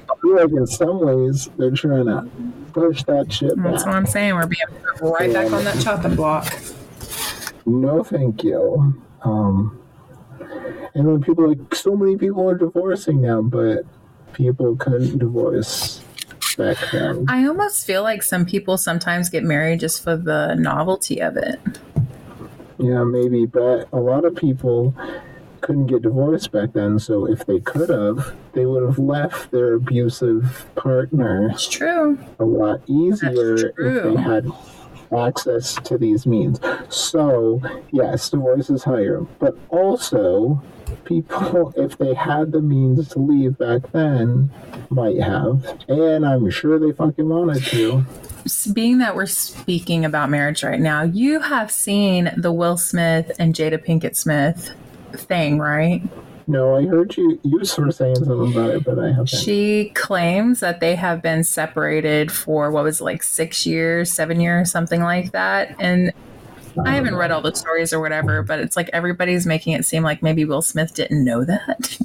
I 0.09 0.15
feel 0.21 0.35
like 0.35 0.51
in 0.51 0.67
some 0.67 0.99
ways 0.99 1.49
they're 1.57 1.71
trying 1.71 2.05
to 2.05 2.29
push 2.73 3.03
that 3.03 3.31
shit 3.33 3.53
That's 3.57 3.85
what. 3.85 3.95
I'm 3.95 4.05
saying. 4.05 4.35
We're 4.35 4.45
being 4.45 4.67
put 4.97 5.01
right 5.19 5.33
back 5.33 5.51
on 5.51 5.63
that 5.63 5.81
chopping 5.81 6.15
block. 6.15 6.53
No, 7.65 8.03
thank 8.03 8.43
you. 8.43 9.01
Um, 9.23 9.79
and 10.93 11.07
when 11.07 11.21
people 11.21 11.47
like 11.47 11.73
so 11.75 11.95
many 11.95 12.17
people 12.17 12.47
are 12.49 12.55
divorcing 12.57 13.21
now, 13.21 13.41
but 13.41 13.85
people 14.33 14.75
couldn't 14.75 15.17
divorce 15.17 16.00
I 17.27 17.45
almost 17.47 17.85
feel 17.85 18.03
like 18.03 18.23
some 18.23 18.45
people 18.45 18.77
sometimes 18.77 19.29
get 19.29 19.43
married 19.43 19.79
just 19.79 20.03
for 20.03 20.15
the 20.15 20.55
novelty 20.55 21.21
of 21.21 21.37
it. 21.37 21.59
Yeah, 22.77 23.03
maybe, 23.03 23.45
but 23.45 23.87
a 23.93 23.99
lot 23.99 24.25
of 24.25 24.35
people 24.35 24.95
couldn't 25.61 25.87
get 25.87 26.01
divorced 26.01 26.51
back 26.51 26.73
then. 26.73 26.97
So 26.99 27.25
if 27.31 27.45
they 27.45 27.59
could 27.59 27.89
have, 27.89 28.35
they 28.53 28.65
would 28.65 28.83
have 28.83 28.97
left 28.97 29.51
their 29.51 29.75
abusive 29.75 30.65
partner 30.75 31.49
It's 31.51 31.67
true. 31.69 32.17
a 32.39 32.45
lot 32.45 32.81
easier 32.87 33.55
if 33.77 34.03
they 34.03 34.15
had 34.15 34.47
access 35.15 35.75
to 35.75 35.97
these 35.97 36.25
means. 36.25 36.59
So, 36.89 37.61
yes, 37.91 38.29
divorce 38.29 38.69
is 38.71 38.83
higher, 38.83 39.19
but 39.39 39.55
also 39.69 40.61
people, 41.05 41.73
if 41.75 41.97
they 41.97 42.13
had 42.13 42.51
the 42.51 42.61
means 42.61 43.09
to 43.09 43.19
leave 43.19 43.57
back 43.57 43.91
then, 43.91 44.51
might 44.89 45.19
have, 45.21 45.79
and 45.87 46.25
I'm 46.25 46.49
sure 46.49 46.79
they 46.79 46.91
fucking 46.91 47.27
wanted 47.27 47.63
to. 47.65 48.05
Being 48.73 48.97
that 48.99 49.15
we're 49.15 49.27
speaking 49.27 50.03
about 50.03 50.29
marriage 50.29 50.63
right 50.63 50.79
now, 50.79 51.03
you 51.03 51.39
have 51.39 51.71
seen 51.71 52.31
the 52.37 52.51
Will 52.51 52.77
Smith 52.77 53.31
and 53.37 53.53
Jada 53.53 53.83
Pinkett 53.83 54.15
Smith 54.15 54.71
thing, 55.13 55.59
right? 55.59 56.01
No, 56.47 56.75
I 56.75 56.85
heard 56.85 57.15
you. 57.15 57.39
You 57.43 57.59
were 57.59 57.65
saying 57.65 58.15
something 58.15 58.51
about 58.51 58.71
it, 58.71 58.83
but 58.83 58.99
I 58.99 59.09
haven't. 59.09 59.27
She 59.27 59.91
claims 59.95 60.59
that 60.59 60.79
they 60.79 60.95
have 60.95 61.21
been 61.21 61.43
separated 61.43 62.31
for 62.31 62.71
what 62.71 62.83
was 62.83 62.99
like 62.99 63.23
six 63.23 63.65
years, 63.65 64.11
seven 64.11 64.41
years, 64.41 64.71
something 64.71 65.01
like 65.01 65.31
that. 65.31 65.75
And 65.79 66.11
I 66.85 66.91
haven't 66.91 67.15
read 67.15 67.31
all 67.31 67.41
the 67.41 67.53
stories 67.55 67.93
or 67.93 67.99
whatever, 67.99 68.43
but 68.43 68.59
it's 68.59 68.75
like 68.75 68.89
everybody's 68.93 69.45
making 69.45 69.73
it 69.73 69.85
seem 69.85 70.03
like 70.03 70.21
maybe 70.21 70.45
Will 70.45 70.61
Smith 70.61 70.93
didn't 70.93 71.23
know 71.23 71.43
that. 71.43 71.97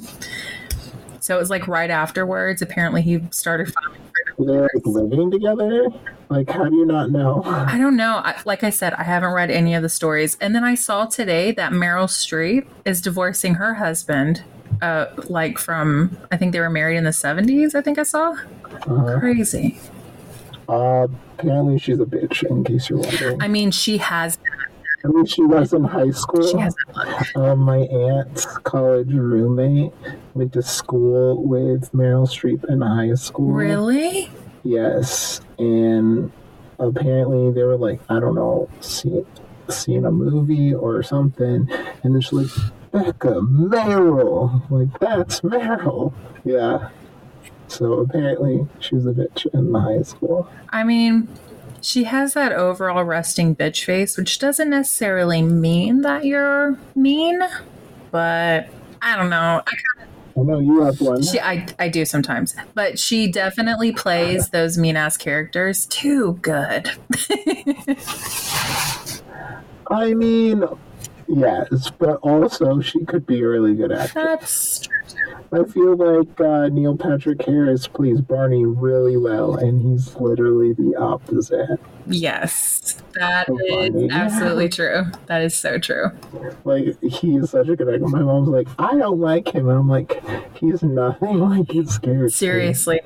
so 1.19 1.35
it 1.35 1.39
was 1.39 1.49
like 1.49 1.67
right 1.67 1.89
afterwards. 1.89 2.61
Apparently, 2.61 3.01
he 3.01 3.21
started 3.31 3.73
filing 3.73 3.99
They're 4.39 4.69
like 4.73 4.85
living 4.85 5.31
together. 5.31 5.87
Like, 6.29 6.49
how 6.49 6.65
do 6.65 6.75
you 6.75 6.85
not 6.85 7.09
know? 7.09 7.41
I 7.45 7.77
don't 7.77 7.95
know. 7.95 8.17
I, 8.17 8.35
like 8.45 8.63
I 8.63 8.69
said, 8.69 8.93
I 8.93 9.03
haven't 9.03 9.31
read 9.31 9.49
any 9.49 9.73
of 9.75 9.81
the 9.81 9.89
stories. 9.89 10.37
And 10.41 10.53
then 10.53 10.63
I 10.63 10.75
saw 10.75 11.05
today 11.05 11.51
that 11.53 11.71
Meryl 11.71 12.07
Streep 12.07 12.67
is 12.83 13.01
divorcing 13.01 13.55
her 13.55 13.75
husband. 13.75 14.43
Uh, 14.81 15.07
like 15.29 15.57
from, 15.57 16.17
I 16.31 16.37
think 16.37 16.51
they 16.51 16.59
were 16.59 16.69
married 16.69 16.97
in 16.97 17.05
the 17.05 17.11
70s, 17.11 17.73
I 17.73 17.81
think 17.81 17.97
I 17.97 18.03
saw. 18.03 18.35
Uh, 18.85 19.17
Crazy. 19.19 19.79
Uh, 20.67 21.07
apparently, 21.37 21.79
she's 21.79 21.99
a 21.99 22.05
bitch. 22.05 22.43
In 22.43 22.63
case 22.63 22.89
you're 22.89 22.99
wondering. 22.99 23.41
I 23.41 23.47
mean, 23.47 23.71
she 23.71 23.97
has 23.97 24.37
I 25.03 25.09
mean, 25.09 25.25
she 25.25 25.43
was 25.43 25.73
in 25.73 25.83
high 25.83 26.11
school. 26.11 26.45
She 26.45 26.57
has. 26.57 26.75
Um, 27.35 27.59
my 27.59 27.77
aunt's 27.77 28.45
college 28.45 29.13
roommate 29.13 29.93
went 30.33 30.53
to 30.53 30.63
school 30.63 31.43
with 31.43 31.91
Meryl 31.91 32.27
Streep 32.27 32.67
in 32.69 32.81
high 32.81 33.13
school. 33.13 33.51
Really? 33.51 34.29
Yes, 34.63 35.39
and 35.59 36.31
apparently 36.79 37.51
they 37.51 37.63
were 37.63 37.77
like, 37.77 38.01
I 38.09 38.19
don't 38.19 38.35
know, 38.35 38.69
see, 38.81 39.23
seeing 39.69 40.05
a 40.05 40.11
movie 40.11 40.73
or 40.73 41.03
something, 41.03 41.69
and 42.03 42.15
then 42.15 42.19
she's 42.19 42.33
like, 42.33 42.71
Becca, 42.91 43.39
Meryl, 43.41 44.69
like 44.69 44.99
that's 44.99 45.41
Meryl. 45.41 46.13
Yeah. 46.43 46.89
So 47.67 47.93
apparently 47.93 48.67
she 48.79 48.95
was 48.95 49.05
a 49.05 49.11
bitch 49.11 49.45
in 49.53 49.71
the 49.71 49.79
high 49.79 50.01
school. 50.01 50.49
I 50.69 50.83
mean, 50.83 51.27
she 51.81 52.05
has 52.05 52.33
that 52.33 52.51
overall 52.51 53.03
resting 53.03 53.55
bitch 53.55 53.83
face, 53.83 54.17
which 54.17 54.39
doesn't 54.39 54.69
necessarily 54.69 55.41
mean 55.41 56.01
that 56.01 56.25
you're 56.25 56.77
mean, 56.95 57.39
but 58.11 58.69
I 59.01 59.15
don't 59.15 59.29
know. 59.29 59.61
I 59.65 59.73
I 60.37 60.41
know 60.41 60.59
you 60.59 60.81
have 60.81 61.01
one. 61.01 61.23
She, 61.23 61.39
I, 61.39 61.65
I 61.79 61.89
do 61.89 62.05
sometimes, 62.05 62.55
but 62.75 62.99
she 62.99 63.31
definitely 63.31 63.91
plays 63.91 64.49
those 64.49 64.77
mean 64.77 64.95
ass 64.95 65.17
characters 65.17 65.87
too 65.87 66.33
good. 66.43 66.91
I 69.89 70.13
mean, 70.13 70.63
yes, 71.27 71.91
but 71.91 72.15
also 72.17 72.81
she 72.81 73.03
could 73.05 73.25
be 73.25 73.41
a 73.41 73.47
really 73.47 73.75
good 73.75 73.91
actor. 73.91 74.23
That's 74.23 74.79
true. 74.79 74.93
I 75.51 75.63
feel 75.63 75.95
like 75.95 76.41
uh, 76.41 76.67
Neil 76.67 76.97
Patrick 76.97 77.41
Harris 77.45 77.87
plays 77.87 78.19
Barney 78.19 78.65
really 78.65 79.15
well, 79.15 79.55
and 79.55 79.81
he's 79.81 80.13
literally 80.15 80.73
the 80.73 80.95
opposite. 80.97 81.79
Yes, 82.05 83.01
that 83.15 83.47
is 83.49 83.95
is 83.95 84.11
absolutely 84.11 84.67
true. 84.67 85.05
That 85.27 85.41
is 85.41 85.55
so 85.55 85.77
true. 85.79 86.11
Like 86.65 87.01
he's 87.01 87.51
such 87.51 87.69
a 87.69 87.75
good 87.77 87.87
actor. 87.87 88.07
My 88.07 88.21
mom's 88.21 88.49
like, 88.49 88.67
I 88.77 88.95
don't 88.95 89.21
like 89.21 89.47
him, 89.53 89.69
and 89.69 89.79
I'm 89.79 89.89
like, 89.89 90.21
he's 90.57 90.83
nothing 90.83 91.39
like 91.49 91.71
his 91.71 91.97
character. 91.97 92.29
Seriously. 92.29 92.99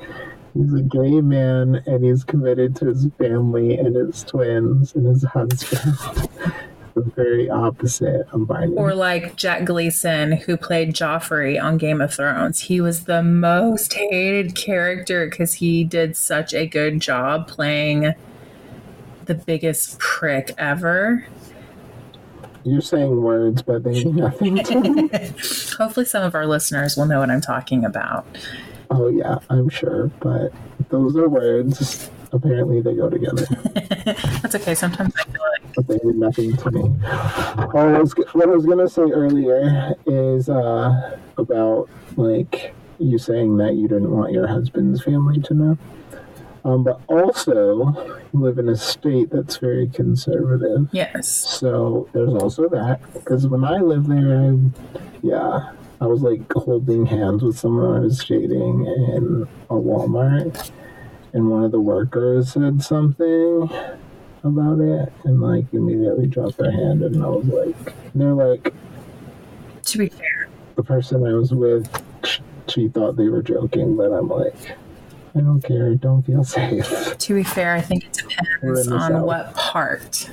he's 0.56 0.74
a 0.74 0.82
gay 0.82 1.22
man, 1.22 1.84
and 1.86 2.04
he's 2.04 2.24
committed 2.24 2.76
to 2.78 2.88
his 2.88 3.08
family 3.20 3.78
and 3.78 3.96
his 3.96 4.24
twins 4.24 4.96
and 4.96 5.06
his 5.06 5.24
husband. 5.24 6.28
the 6.94 7.02
very 7.16 7.50
opposite 7.50 8.28
of 8.32 8.48
Barney. 8.48 8.76
Or 8.76 8.94
like 8.94 9.36
Jack 9.36 9.66
Gleeson, 9.66 10.34
who 10.34 10.58
played 10.58 10.94
Joffrey 10.94 11.62
on 11.62 11.78
Game 11.78 12.02
of 12.02 12.14
Thrones. 12.14 12.62
He 12.62 12.82
was 12.82 13.06
the 13.06 13.24
most 13.24 13.94
hated 13.94 14.56
character 14.56 15.28
because 15.30 15.56
he 15.56 15.84
did 15.84 16.16
such 16.18 16.54
a 16.54 16.68
good 16.68 17.00
job 17.00 17.48
playing 17.48 18.14
the 19.26 19.36
biggest 19.36 20.00
prick 20.00 20.54
ever. 20.58 21.26
You're 22.64 22.82
saying 22.82 23.22
words, 23.22 23.62
but 23.62 23.84
they 23.84 24.04
mean 24.04 24.18
nothing 24.18 24.64
to 24.64 24.80
me. 24.80 25.10
Hopefully, 25.78 26.06
some 26.06 26.24
of 26.24 26.36
our 26.36 26.46
listeners 26.46 26.96
will 26.96 27.08
know 27.08 27.20
what 27.20 27.32
I'm 27.32 27.42
talking 27.42 27.86
about. 27.86 28.26
Oh 28.92 29.08
yeah, 29.08 29.40
I'm 29.50 29.70
sure, 29.70 30.12
but 30.20 30.52
those 30.90 31.16
are 31.16 31.28
words. 31.28 32.10
Apparently, 32.34 32.82
they 32.82 32.96
go 32.96 33.10
together, 33.10 33.46
That's 34.42 34.56
okay. 34.56 34.74
Sometimes 34.74 35.14
I 35.18 35.24
feel 35.24 35.42
like 35.42 35.76
but 35.76 35.88
they 35.88 36.00
mean 36.04 36.20
nothing 36.20 36.56
to 36.58 36.72
me. 36.72 37.00
I 37.04 38.00
was, 38.00 38.14
what 38.34 38.48
I 38.48 38.52
was 38.52 38.66
gonna 38.66 38.90
say 38.90 39.04
earlier 39.04 39.96
is 40.06 40.50
uh, 40.50 41.18
about 41.38 41.90
like 42.16 42.74
you 43.00 43.18
saying 43.18 43.58
that 43.58 43.76
you 43.76 43.88
didn't 43.88 44.12
want 44.12 44.32
your 44.32 44.48
husband's 44.48 45.04
family 45.04 45.42
to 45.42 45.54
know, 45.54 45.78
um, 46.64 46.84
but 46.84 47.02
also 47.08 48.20
you 48.34 48.40
live 48.40 48.60
in 48.60 48.70
a 48.70 48.76
state 48.76 49.30
that's 49.32 49.58
very 49.58 49.88
conservative. 49.88 50.88
yes. 50.92 51.28
So 51.28 52.08
there's 52.14 52.34
also 52.34 52.70
that 52.70 53.02
because 53.14 53.48
when 53.48 53.64
I 53.64 53.78
lived 53.78 54.08
there, 54.08 54.52
I, 54.52 55.02
yeah, 55.24 55.72
I 56.00 56.06
was 56.06 56.22
like 56.22 56.52
holding 56.54 57.06
hands 57.06 57.44
with 57.44 57.58
someone 57.58 57.98
I 57.98 58.00
was 58.00 58.24
dating 58.24 58.86
in 58.86 59.48
a 59.70 59.74
Walmart, 59.74 60.72
and 61.34 61.50
one 61.50 61.64
of 61.64 61.72
the 61.72 61.80
workers 61.80 62.54
said 62.54 62.84
something 62.84 63.70
about 64.44 64.80
it, 64.80 65.14
and 65.24 65.42
like 65.42 65.66
immediately 65.74 66.28
dropped 66.28 66.58
their 66.58 66.72
hand, 66.72 67.04
and 67.04 67.24
I 67.24 67.28
was 67.28 67.46
like, 67.46 67.94
they're 68.16 68.34
like, 68.34 68.74
To 69.84 69.98
be 69.98 70.10
fair, 70.10 70.50
the 70.76 70.84
person 70.84 71.26
I 71.26 71.34
was 71.34 71.52
with, 71.52 71.90
she 72.68 72.88
thought 72.88 73.16
they 73.16 73.30
were 73.30 73.42
joking, 73.42 73.96
but 73.96 74.12
I'm 74.12 74.28
like, 74.28 74.56
I 75.36 75.40
don't 75.40 75.62
care, 75.62 75.96
don't 75.96 76.24
feel 76.24 76.44
safe. 76.44 77.18
to 77.18 77.34
be 77.36 77.44
fair, 77.44 77.74
I 77.74 77.82
think 77.82 78.06
it 78.06 78.14
depends 78.14 78.88
on 78.90 79.12
South. 79.12 79.26
what 79.26 79.54
part 79.56 80.30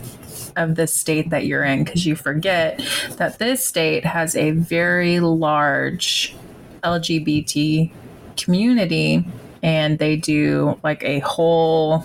of 0.56 0.74
the 0.74 0.87
state 0.87 1.30
that 1.30 1.46
you're 1.46 1.64
in, 1.64 1.84
because 1.84 2.04
you 2.04 2.16
forget 2.16 2.82
that 3.16 3.38
this 3.38 3.64
state 3.64 4.04
has 4.04 4.34
a 4.34 4.50
very 4.50 5.20
large 5.20 6.34
LGBT 6.82 7.92
community, 8.37 9.24
and 9.62 9.98
they 9.98 10.16
do 10.16 10.78
like 10.82 11.02
a 11.04 11.20
whole 11.20 12.04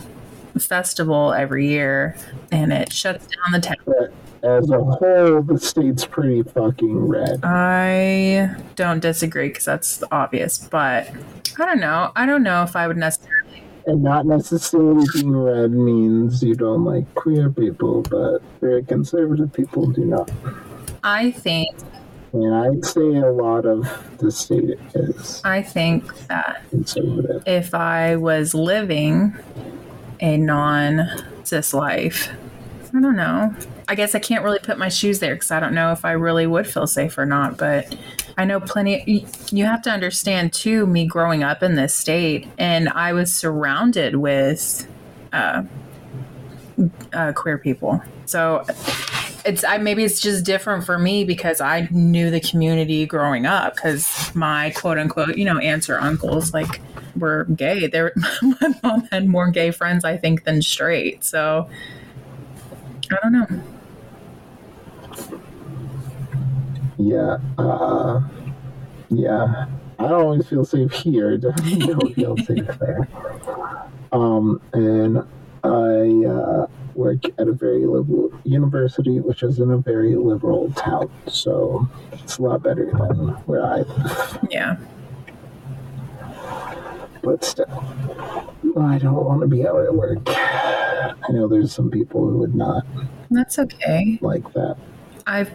festival 0.59 1.33
every 1.33 1.67
year, 1.67 2.15
and 2.51 2.71
it 2.71 2.91
shuts 2.91 3.27
down 3.27 3.51
the 3.53 3.59
town. 3.59 4.09
As 4.43 4.69
a 4.69 4.83
whole, 4.83 5.41
the 5.41 5.57
state's 5.57 6.05
pretty 6.05 6.43
fucking 6.43 7.07
red. 7.07 7.39
I 7.43 8.55
don't 8.75 8.99
disagree 8.99 9.47
because 9.47 9.65
that's 9.65 10.03
obvious, 10.11 10.57
but 10.57 11.07
I 11.59 11.65
don't 11.65 11.79
know. 11.79 12.11
I 12.15 12.25
don't 12.25 12.43
know 12.43 12.63
if 12.63 12.75
I 12.75 12.87
would 12.87 12.97
necessarily. 12.97 13.63
And 13.85 14.03
not 14.03 14.25
necessarily 14.25 15.05
being 15.13 15.35
red 15.35 15.71
means 15.71 16.43
you 16.43 16.55
don't 16.55 16.83
like 16.83 17.13
queer 17.15 17.49
people, 17.49 18.01
but 18.03 18.39
very 18.59 18.83
conservative 18.83 19.51
people 19.51 19.87
do 19.87 20.05
not. 20.05 20.29
I 21.03 21.31
think 21.31 21.69
And 22.33 22.55
I'd 22.55 22.83
say 22.83 23.17
a 23.17 23.31
lot 23.31 23.65
of 23.65 23.87
the 24.17 24.31
state 24.31 24.79
is 24.95 25.39
I 25.43 25.61
think 25.61 26.15
that 26.27 26.63
if 27.45 27.75
I 27.75 28.15
was 28.15 28.55
living 28.55 29.37
a 30.19 30.37
non 30.37 31.07
cis 31.43 31.75
life, 31.75 32.29
I 32.91 32.99
don't 32.99 33.15
know. 33.15 33.53
I 33.87 33.93
guess 33.95 34.15
I 34.15 34.19
can't 34.19 34.43
really 34.43 34.59
put 34.59 34.79
my 34.79 34.89
shoes 34.89 35.19
there 35.19 35.35
because 35.35 35.51
I 35.51 35.59
don't 35.59 35.75
know 35.75 35.91
if 35.91 36.05
I 36.05 36.13
really 36.13 36.47
would 36.47 36.65
feel 36.65 36.87
safe 36.87 37.17
or 37.19 37.25
not. 37.25 37.57
But 37.57 37.95
I 38.35 38.45
know 38.45 38.59
plenty. 38.59 39.27
You 39.51 39.65
have 39.65 39.83
to 39.83 39.91
understand 39.91 40.53
too. 40.53 40.87
Me 40.87 41.05
growing 41.05 41.43
up 41.43 41.61
in 41.61 41.75
this 41.75 41.93
state, 41.93 42.47
and 42.57 42.89
I 42.89 43.13
was 43.13 43.31
surrounded 43.31 44.15
with 44.15 44.87
uh, 45.33 45.63
uh, 47.13 47.33
queer 47.33 47.59
people. 47.59 48.01
So 48.25 48.65
it's 49.45 49.63
I 49.63 49.77
maybe 49.77 50.03
it's 50.03 50.19
just 50.19 50.45
different 50.45 50.85
for 50.85 50.97
me 50.97 51.23
because 51.23 51.61
I 51.61 51.87
knew 51.91 52.31
the 52.31 52.39
community 52.39 53.05
growing 53.05 53.45
up 53.45 53.75
because 53.75 54.33
my 54.35 54.71
quote 54.71 54.97
unquote 54.97 55.37
you 55.37 55.45
know 55.45 55.57
aunts 55.59 55.89
or 55.89 55.99
uncles 55.99 56.53
like 56.53 56.81
were 57.15 57.45
gay. 57.55 57.87
They 57.87 58.01
were, 58.01 58.13
my 58.41 58.73
mom 58.83 59.07
had 59.11 59.27
more 59.27 59.49
gay 59.51 59.71
friends 59.71 60.05
I 60.05 60.17
think 60.17 60.43
than 60.43 60.61
straight. 60.61 61.23
So 61.23 61.69
I 63.11 63.17
don't 63.21 63.33
know. 63.33 63.63
Yeah. 66.97 67.37
Uh, 67.57 68.21
yeah. 69.09 69.65
I 69.99 70.07
don't 70.07 70.21
always 70.21 70.47
feel 70.47 70.65
safe 70.65 70.91
here. 70.91 71.37
Definitely 71.37 71.77
don't 71.93 72.13
feel 72.13 72.37
safe 72.37 72.67
there. 72.79 73.07
Um, 74.11 74.61
and 74.73 75.19
I 75.63 76.29
uh, 76.29 76.67
work 76.95 77.23
at 77.37 77.47
a 77.47 77.51
very 77.53 77.85
liberal 77.85 78.31
university, 78.43 79.19
which 79.19 79.43
is 79.43 79.59
in 79.59 79.71
a 79.71 79.77
very 79.77 80.15
liberal 80.15 80.71
town. 80.73 81.09
So 81.27 81.87
it's 82.11 82.37
a 82.37 82.41
lot 82.41 82.63
better 82.63 82.85
than 82.85 83.29
where 83.45 83.65
I 83.65 83.77
live. 83.81 84.39
Yeah. 84.49 84.77
But 87.23 87.43
still, 87.45 87.65
I 88.77 88.97
don't 88.97 89.13
want 89.25 89.41
to 89.41 89.47
be 89.47 89.65
out 89.65 89.79
at 89.81 89.93
work. 89.95 90.19
I 90.27 91.31
know 91.31 91.47
there's 91.47 91.73
some 91.73 91.89
people 91.89 92.27
who 92.29 92.37
would 92.39 92.53
not 92.55 92.85
That's 93.31 93.57
okay. 93.59 94.17
like 94.21 94.51
that. 94.53 94.75
I've 95.25 95.51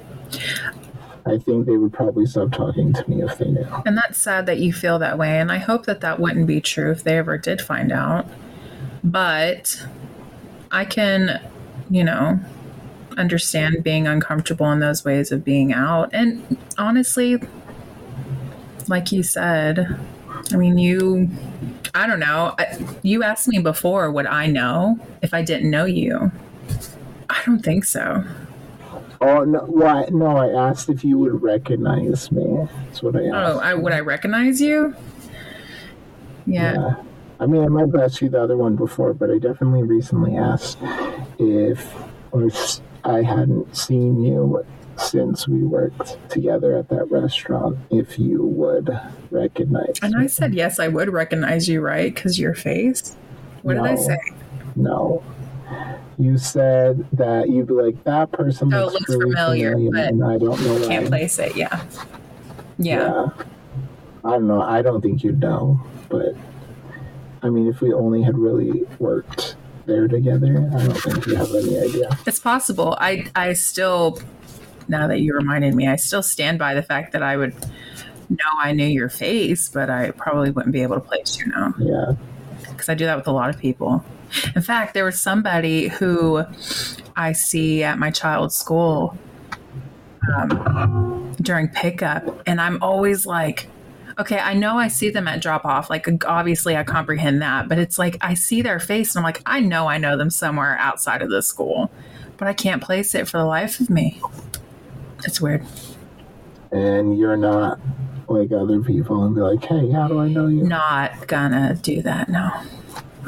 I 1.27 1.37
think 1.37 1.67
they 1.67 1.77
would 1.77 1.93
probably 1.93 2.25
stop 2.25 2.53
talking 2.53 2.95
to 2.95 3.11
me 3.11 3.23
if 3.23 3.37
they 3.37 3.49
knew. 3.51 3.67
and 3.85 3.99
that's 3.99 4.17
sad 4.19 4.47
that 4.47 4.59
you 4.59 4.73
feel 4.73 4.99
that 5.01 5.19
way 5.19 5.39
and 5.39 5.53
I 5.53 5.59
hope 5.59 5.85
that 5.85 6.01
that 6.01 6.19
wouldn't 6.21 6.47
be 6.47 6.61
true 6.63 6.91
if 6.91 7.05
they 7.05 7.19
ever 7.19 7.37
did 7.37 7.61
find 7.61 7.93
out. 7.93 8.27
But 9.05 9.87
I 10.71 10.85
can, 10.85 11.41
you 11.91 12.05
know, 12.05 12.39
understand 13.17 13.83
being 13.83 14.07
uncomfortable 14.07 14.71
in 14.71 14.81
those 14.81 15.05
ways 15.05 15.33
of 15.33 15.45
being 15.45 15.73
out. 15.73 16.11
And 16.13 16.59
honestly, 16.77 17.39
like 18.87 19.13
you 19.13 19.23
said, 19.23 19.99
I 20.53 20.57
mean, 20.57 20.79
you, 20.79 21.29
I 21.95 22.07
don't 22.07 22.21
know. 22.21 22.55
I, 22.59 22.79
you 23.03 23.23
asked 23.23 23.49
me 23.49 23.59
before, 23.59 24.11
would 24.11 24.27
I 24.27 24.47
know 24.47 24.99
if 25.23 25.35
I 25.35 25.43
didn't 25.43 25.71
know 25.71 25.85
you? 25.85 26.31
I 27.29 27.41
don't 27.45 27.61
think 27.61 27.85
so. 27.85 28.25
Oh 29.21 29.43
no! 29.43 29.59
Why? 29.61 30.07
No, 30.11 30.37
I 30.37 30.69
asked 30.69 30.89
if 30.89 31.03
you 31.03 31.19
would 31.19 31.43
recognize 31.43 32.31
me. 32.31 32.69
That's 32.85 33.03
what 33.03 33.17
I 33.17 33.23
oh, 33.23 33.35
asked. 33.35 33.57
Oh, 33.57 33.59
I, 33.59 33.75
would 33.75 33.93
I 33.93 33.99
recognize 33.99 34.61
you? 34.61 34.95
Yeah. 36.47 36.75
Yeah. 36.75 36.95
I 37.41 37.47
mean, 37.47 37.63
I 37.63 37.69
might 37.69 37.87
have 37.87 37.95
asked 37.97 38.21
you 38.21 38.29
the 38.29 38.43
other 38.43 38.57
one 38.57 38.75
before, 38.77 39.15
but 39.15 39.31
I 39.31 39.39
definitely 39.39 39.85
recently 39.85 40.37
asked 40.37 40.79
if, 41.39 41.95
or 42.33 42.47
s- 42.47 42.81
I 43.05 43.23
hadn't 43.23 43.77
seen 43.77 44.23
you 44.23 44.65
since 44.97 45.47
we 45.47 45.63
worked 45.63 46.19
together 46.31 46.77
at 46.77 46.89
that 46.89 47.09
restaurant, 47.11 47.79
if 47.91 48.19
you 48.19 48.43
would 48.45 48.91
recognize 49.31 50.01
And. 50.03 50.17
I 50.17 50.27
said, 50.27 50.55
yes, 50.55 50.81
I 50.81 50.89
would 50.89 51.11
recognize 51.13 51.69
you, 51.69 51.81
right? 51.81 52.13
Because 52.13 52.41
your 52.41 52.55
face. 52.55 53.15
What 53.63 53.75
did 53.75 53.85
I 53.85 53.95
say? 53.95 54.19
No. 54.75 55.23
You 56.19 56.37
said 56.37 57.07
that 57.13 57.49
you'd 57.49 57.69
be 57.69 57.75
like, 57.75 58.03
that 58.03 58.33
person 58.33 58.75
Oh, 58.75 58.87
looks, 58.87 58.95
looks 58.95 59.11
really 59.11 59.35
familiar, 59.37 59.73
familiar, 59.75 60.11
but 60.13 60.27
I 60.27 60.39
don't 60.39 60.61
know 60.65 60.75
why. 60.81 60.87
Can't 60.89 61.07
place 61.07 61.39
it. 61.39 61.55
Yeah. 61.57 61.85
Yeah. 62.79 63.29
I 64.25 64.31
don't 64.33 64.49
know. 64.49 64.61
I 64.63 64.83
don't 64.83 65.01
think 65.01 65.23
you'd 65.23 65.39
know, 65.41 65.81
but 66.09 66.35
I 67.43 67.49
mean, 67.51 67.69
if 67.69 67.81
we 67.81 67.93
only 67.93 68.23
had 68.23 68.37
really 68.37 68.85
worked 68.99 69.57
there 69.87 70.09
together, 70.09 70.69
I 70.75 70.87
don't 70.87 70.95
think 71.01 71.27
you 71.27 71.35
have 71.37 71.55
any 71.55 71.79
idea. 71.79 72.09
It's 72.27 72.41
possible. 72.41 72.97
I 73.01 73.27
I 73.35 73.53
still 73.55 74.21
now 74.89 75.07
that 75.07 75.21
you 75.21 75.35
reminded 75.35 75.75
me, 75.75 75.87
I 75.87 75.97
still 75.97 76.23
stand 76.23 76.59
by 76.59 76.75
the 76.75 76.83
fact 76.83 77.13
that 77.13 77.23
I 77.23 77.37
would 77.37 77.55
know 78.31 78.51
I 78.59 78.73
knew 78.73 78.87
your 78.87 79.09
face, 79.09 79.69
but 79.69 79.89
I 79.91 80.11
probably 80.13 80.51
wouldn't 80.51 80.73
be 80.73 80.83
able 80.83 80.95
to 80.97 81.01
place 81.01 81.39
you 81.39 81.47
now 81.47 81.75
Yeah. 81.79 82.13
because 82.71 82.89
I 82.89 82.95
do 82.95 83.05
that 83.07 83.17
with 83.17 83.27
a 83.27 83.33
lot 83.33 83.51
of 83.51 83.59
people. 83.59 84.05
In 84.55 84.61
fact, 84.63 84.93
there 84.95 85.05
was 85.05 85.19
somebody 85.21 85.89
who 85.89 86.43
I 87.17 87.33
see 87.33 87.83
at 87.83 87.99
my 87.99 88.11
child's 88.11 88.57
school 88.57 89.17
um, 90.37 91.35
during 91.41 91.69
pickup, 91.69 92.43
and 92.47 92.61
I'm 92.61 92.83
always 92.83 93.25
like, 93.27 93.69
okay, 94.19 94.39
I 94.39 94.55
know 94.55 94.79
I 94.79 94.89
see 94.89 95.11
them 95.11 95.29
at 95.29 95.41
drop 95.41 95.65
off. 95.65 95.91
Like, 95.91 96.25
obviously, 96.25 96.77
I 96.77 96.85
comprehend 96.85 97.41
that, 97.43 97.69
but 97.69 97.79
it's 97.79 97.99
like 97.99 98.17
I 98.21 98.35
see 98.35 98.63
their 98.63 98.81
face, 98.81 99.15
and 99.15 99.21
I'm 99.21 99.25
like, 99.25 99.43
I 99.47 99.61
know 99.61 99.87
I 99.87 99.99
know 99.99 100.17
them 100.17 100.31
somewhere 100.31 100.77
outside 100.79 101.23
of 101.23 101.31
the 101.31 101.43
school, 101.43 101.91
but 102.37 102.49
I 102.49 102.53
can't 102.53 102.83
place 102.83 103.15
it 103.15 103.29
for 103.29 103.39
the 103.39 103.45
life 103.45 103.81
of 103.81 103.91
me. 103.91 104.21
It's 105.25 105.41
weird. 105.41 105.65
And 106.71 107.19
you're 107.19 107.37
not 107.37 107.81
like 108.29 108.53
other 108.53 108.81
people 108.81 109.25
and 109.25 109.35
be 109.35 109.41
like, 109.41 109.65
hey, 109.65 109.91
how 109.91 110.07
do 110.09 110.21
I 110.21 110.29
know 110.29 110.49
you? 110.49 110.63
Not 110.65 111.27
gonna 111.27 111.75
do 111.75 112.03
that. 112.03 112.29
No. 112.29 112.51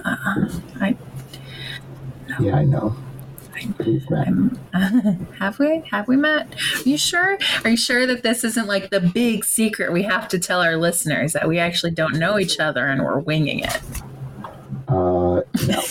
Uh-uh. 0.04 0.48
I 0.80 0.96
Yeah, 2.38 2.56
I 2.56 2.64
know. 2.64 2.96
Have 5.38 5.58
we 5.58 5.82
have 5.90 6.08
we 6.08 6.16
met? 6.16 6.54
Are 6.54 6.88
you 6.88 6.98
sure? 6.98 7.38
Are 7.64 7.70
you 7.70 7.76
sure 7.76 8.06
that 8.06 8.22
this 8.22 8.44
isn't 8.44 8.66
like 8.66 8.90
the 8.90 9.00
big 9.00 9.44
secret 9.44 9.92
we 9.92 10.02
have 10.02 10.28
to 10.28 10.38
tell 10.38 10.60
our 10.60 10.76
listeners 10.76 11.32
that 11.32 11.48
we 11.48 11.58
actually 11.58 11.92
don't 11.92 12.18
know 12.18 12.38
each 12.38 12.58
other 12.60 12.86
and 12.86 13.02
we're 13.02 13.18
winging 13.18 13.60
it? 13.60 13.80
Uh, 14.88 15.42
no. 15.66 15.82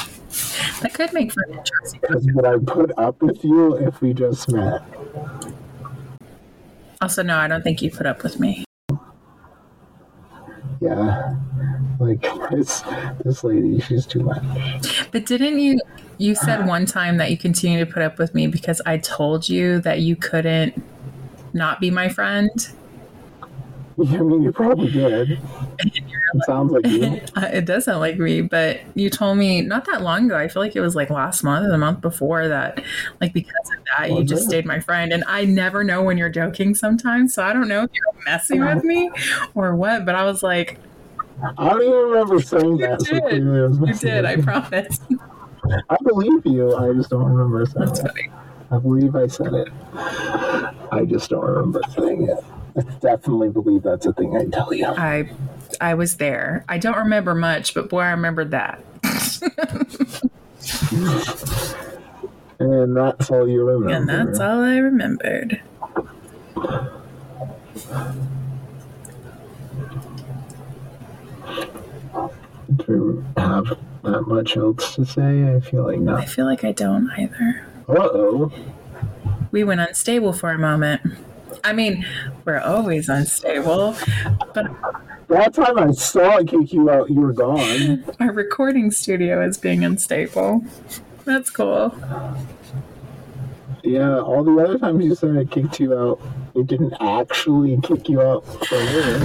That 0.80 0.94
could 0.94 1.12
make 1.12 1.32
for 1.32 1.44
interesting. 1.44 2.00
Because 2.00 2.26
would 2.32 2.46
I 2.46 2.56
put 2.58 2.92
up 2.96 3.20
with 3.20 3.44
you 3.44 3.74
if 3.76 4.00
we 4.00 4.14
just 4.14 4.48
met? 4.50 4.82
Also, 7.00 7.22
no, 7.22 7.36
I 7.36 7.48
don't 7.48 7.62
think 7.62 7.82
you 7.82 7.90
put 7.90 8.06
up 8.06 8.22
with 8.22 8.40
me. 8.40 8.64
Yeah. 10.80 11.36
Like 11.98 12.22
this, 12.50 12.82
this 13.24 13.44
lady, 13.44 13.80
she's 13.80 14.06
too 14.06 14.20
much. 14.20 15.10
But 15.10 15.26
didn't 15.26 15.58
you? 15.58 15.78
You 16.20 16.34
said 16.34 16.66
one 16.66 16.84
time 16.84 17.16
that 17.16 17.30
you 17.30 17.38
continue 17.38 17.82
to 17.82 17.90
put 17.90 18.02
up 18.02 18.18
with 18.18 18.34
me 18.34 18.46
because 18.46 18.82
I 18.84 18.98
told 18.98 19.48
you 19.48 19.80
that 19.80 20.00
you 20.00 20.16
couldn't 20.16 20.80
not 21.54 21.80
be 21.80 21.90
my 21.90 22.10
friend. 22.10 22.50
I 23.98 24.02
mean, 24.18 24.42
you 24.42 24.52
probably 24.52 24.90
did. 24.90 25.38
It 26.32 26.44
sounds 26.44 26.70
like 26.70 26.86
you. 26.86 27.20
Uh, 27.34 27.48
it 27.52 27.64
does 27.64 27.86
sound 27.86 27.98
like 27.98 28.16
me, 28.18 28.40
but 28.42 28.80
you 28.94 29.10
told 29.10 29.36
me 29.36 29.62
not 29.62 29.84
that 29.86 30.02
long 30.02 30.26
ago. 30.26 30.36
I 30.36 30.46
feel 30.46 30.62
like 30.62 30.76
it 30.76 30.80
was 30.80 30.94
like 30.94 31.10
last 31.10 31.42
month 31.42 31.66
or 31.66 31.70
the 31.70 31.78
month 31.78 32.02
before 32.02 32.46
that, 32.46 32.80
like 33.20 33.32
because 33.32 33.68
of 33.76 33.84
that, 33.98 34.10
you 34.12 34.22
just 34.22 34.44
it? 34.44 34.48
stayed 34.48 34.64
my 34.66 34.78
friend. 34.78 35.12
And 35.12 35.24
I 35.26 35.44
never 35.46 35.82
know 35.82 36.04
when 36.04 36.18
you're 36.18 36.28
joking 36.28 36.76
sometimes, 36.76 37.34
so 37.34 37.42
I 37.42 37.52
don't 37.52 37.66
know 37.66 37.82
if 37.82 37.90
you're 37.92 38.24
messing 38.26 38.64
with 38.64 38.84
me 38.84 39.10
or 39.56 39.74
what. 39.74 40.04
But 40.04 40.14
I 40.14 40.22
was 40.24 40.44
like, 40.44 40.78
I 41.58 41.70
don't 41.70 41.82
even 41.82 41.92
remember 41.94 42.40
saying 42.40 42.76
You 42.78 42.86
that. 42.86 43.00
did. 43.00 43.88
you 43.88 43.94
did, 43.94 44.24
I 44.24 44.36
promise. 44.40 45.00
I 45.88 45.96
believe 46.04 46.46
you. 46.46 46.76
I 46.76 46.92
just 46.92 47.10
don't 47.10 47.24
remember 47.24 47.66
saying 47.66 47.86
That's 47.86 48.00
it. 48.00 48.06
funny. 48.06 48.30
I 48.70 48.78
believe 48.78 49.16
I 49.16 49.26
said 49.26 49.52
it. 49.52 49.68
I 50.92 51.04
just 51.04 51.30
don't 51.30 51.44
remember 51.44 51.82
saying 51.90 52.28
it. 52.28 52.38
I 52.76 52.82
definitely 53.00 53.50
believe 53.50 53.82
that's 53.82 54.06
a 54.06 54.12
thing 54.12 54.36
I 54.36 54.46
tell 54.46 54.72
you. 54.72 54.86
I, 54.86 55.28
I 55.80 55.94
was 55.94 56.18
there. 56.18 56.64
I 56.68 56.78
don't 56.78 56.96
remember 56.96 57.34
much, 57.34 57.74
but 57.74 57.88
boy, 57.88 58.00
I 58.00 58.10
remembered 58.10 58.52
that. 58.52 58.80
And 62.60 62.94
that's 62.94 63.30
all 63.30 63.48
you 63.48 63.64
remember. 63.64 63.88
And 63.88 64.06
that's 64.06 64.38
all 64.38 64.62
I 64.62 64.76
remembered. 64.76 65.62
Do 72.76 72.84
you 72.86 73.24
have 73.38 73.78
that 74.02 74.22
much 74.22 74.56
else 74.56 74.94
to 74.96 75.04
say? 75.04 75.54
I 75.54 75.60
feel 75.60 75.84
like 75.84 75.98
no 75.98 76.16
I 76.16 76.24
feel 76.26 76.44
like 76.46 76.64
I 76.64 76.72
don't 76.72 77.10
either. 77.18 77.66
Uh 77.88 77.94
oh. 77.98 78.52
We 79.50 79.64
went 79.64 79.80
unstable 79.80 80.32
for 80.32 80.50
a 80.50 80.58
moment. 80.58 81.00
I 81.64 81.72
mean, 81.72 82.06
we're 82.44 82.60
always 82.60 83.08
unstable, 83.08 83.96
but 84.54 84.66
That 85.28 85.54
time 85.54 85.78
I 85.78 85.90
saw 85.92 86.38
it 86.38 86.48
kick 86.48 86.72
you 86.72 86.88
out, 86.90 87.10
you 87.10 87.20
were 87.20 87.32
gone. 87.32 88.04
our 88.20 88.32
recording 88.32 88.90
studio 88.90 89.44
is 89.46 89.58
being 89.58 89.84
unstable. 89.84 90.64
That's 91.24 91.50
cool. 91.50 91.94
Yeah, 93.82 94.20
all 94.20 94.44
the 94.44 94.56
other 94.62 94.78
times 94.78 95.04
you 95.04 95.14
said 95.14 95.36
I 95.36 95.44
kicked 95.44 95.80
you 95.80 95.96
out, 95.98 96.20
it 96.54 96.66
didn't 96.66 96.94
actually 97.00 97.78
kick 97.82 98.08
you 98.08 98.20
out 98.20 98.44
for. 98.44 98.76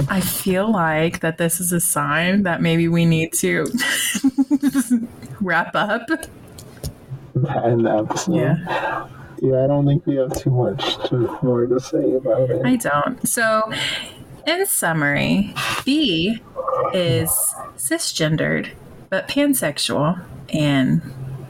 I 0.08 0.20
feel 0.20 0.70
like 0.70 1.20
that 1.20 1.38
this 1.38 1.60
is 1.60 1.72
a 1.72 1.80
sign 1.80 2.42
that 2.44 2.62
maybe 2.62 2.88
we 2.88 3.04
need 3.04 3.32
to 3.34 3.66
wrap 5.40 5.74
up. 5.74 6.08
And 7.34 7.86
episode. 7.86 8.34
Yeah. 8.34 9.08
Yeah, 9.42 9.64
I 9.64 9.66
don't 9.66 9.86
think 9.86 10.06
we 10.06 10.16
have 10.16 10.34
too 10.34 10.50
much 10.50 10.96
to, 11.08 11.38
more 11.42 11.66
to 11.66 11.78
say 11.78 12.14
about 12.14 12.48
it. 12.48 12.64
I 12.64 12.76
don't. 12.76 13.26
So, 13.28 13.70
in 14.46 14.64
summary, 14.64 15.54
Bea 15.84 16.40
is 16.94 17.30
cisgendered 17.76 18.70
but 19.10 19.28
pansexual 19.28 20.20
and 20.52 21.02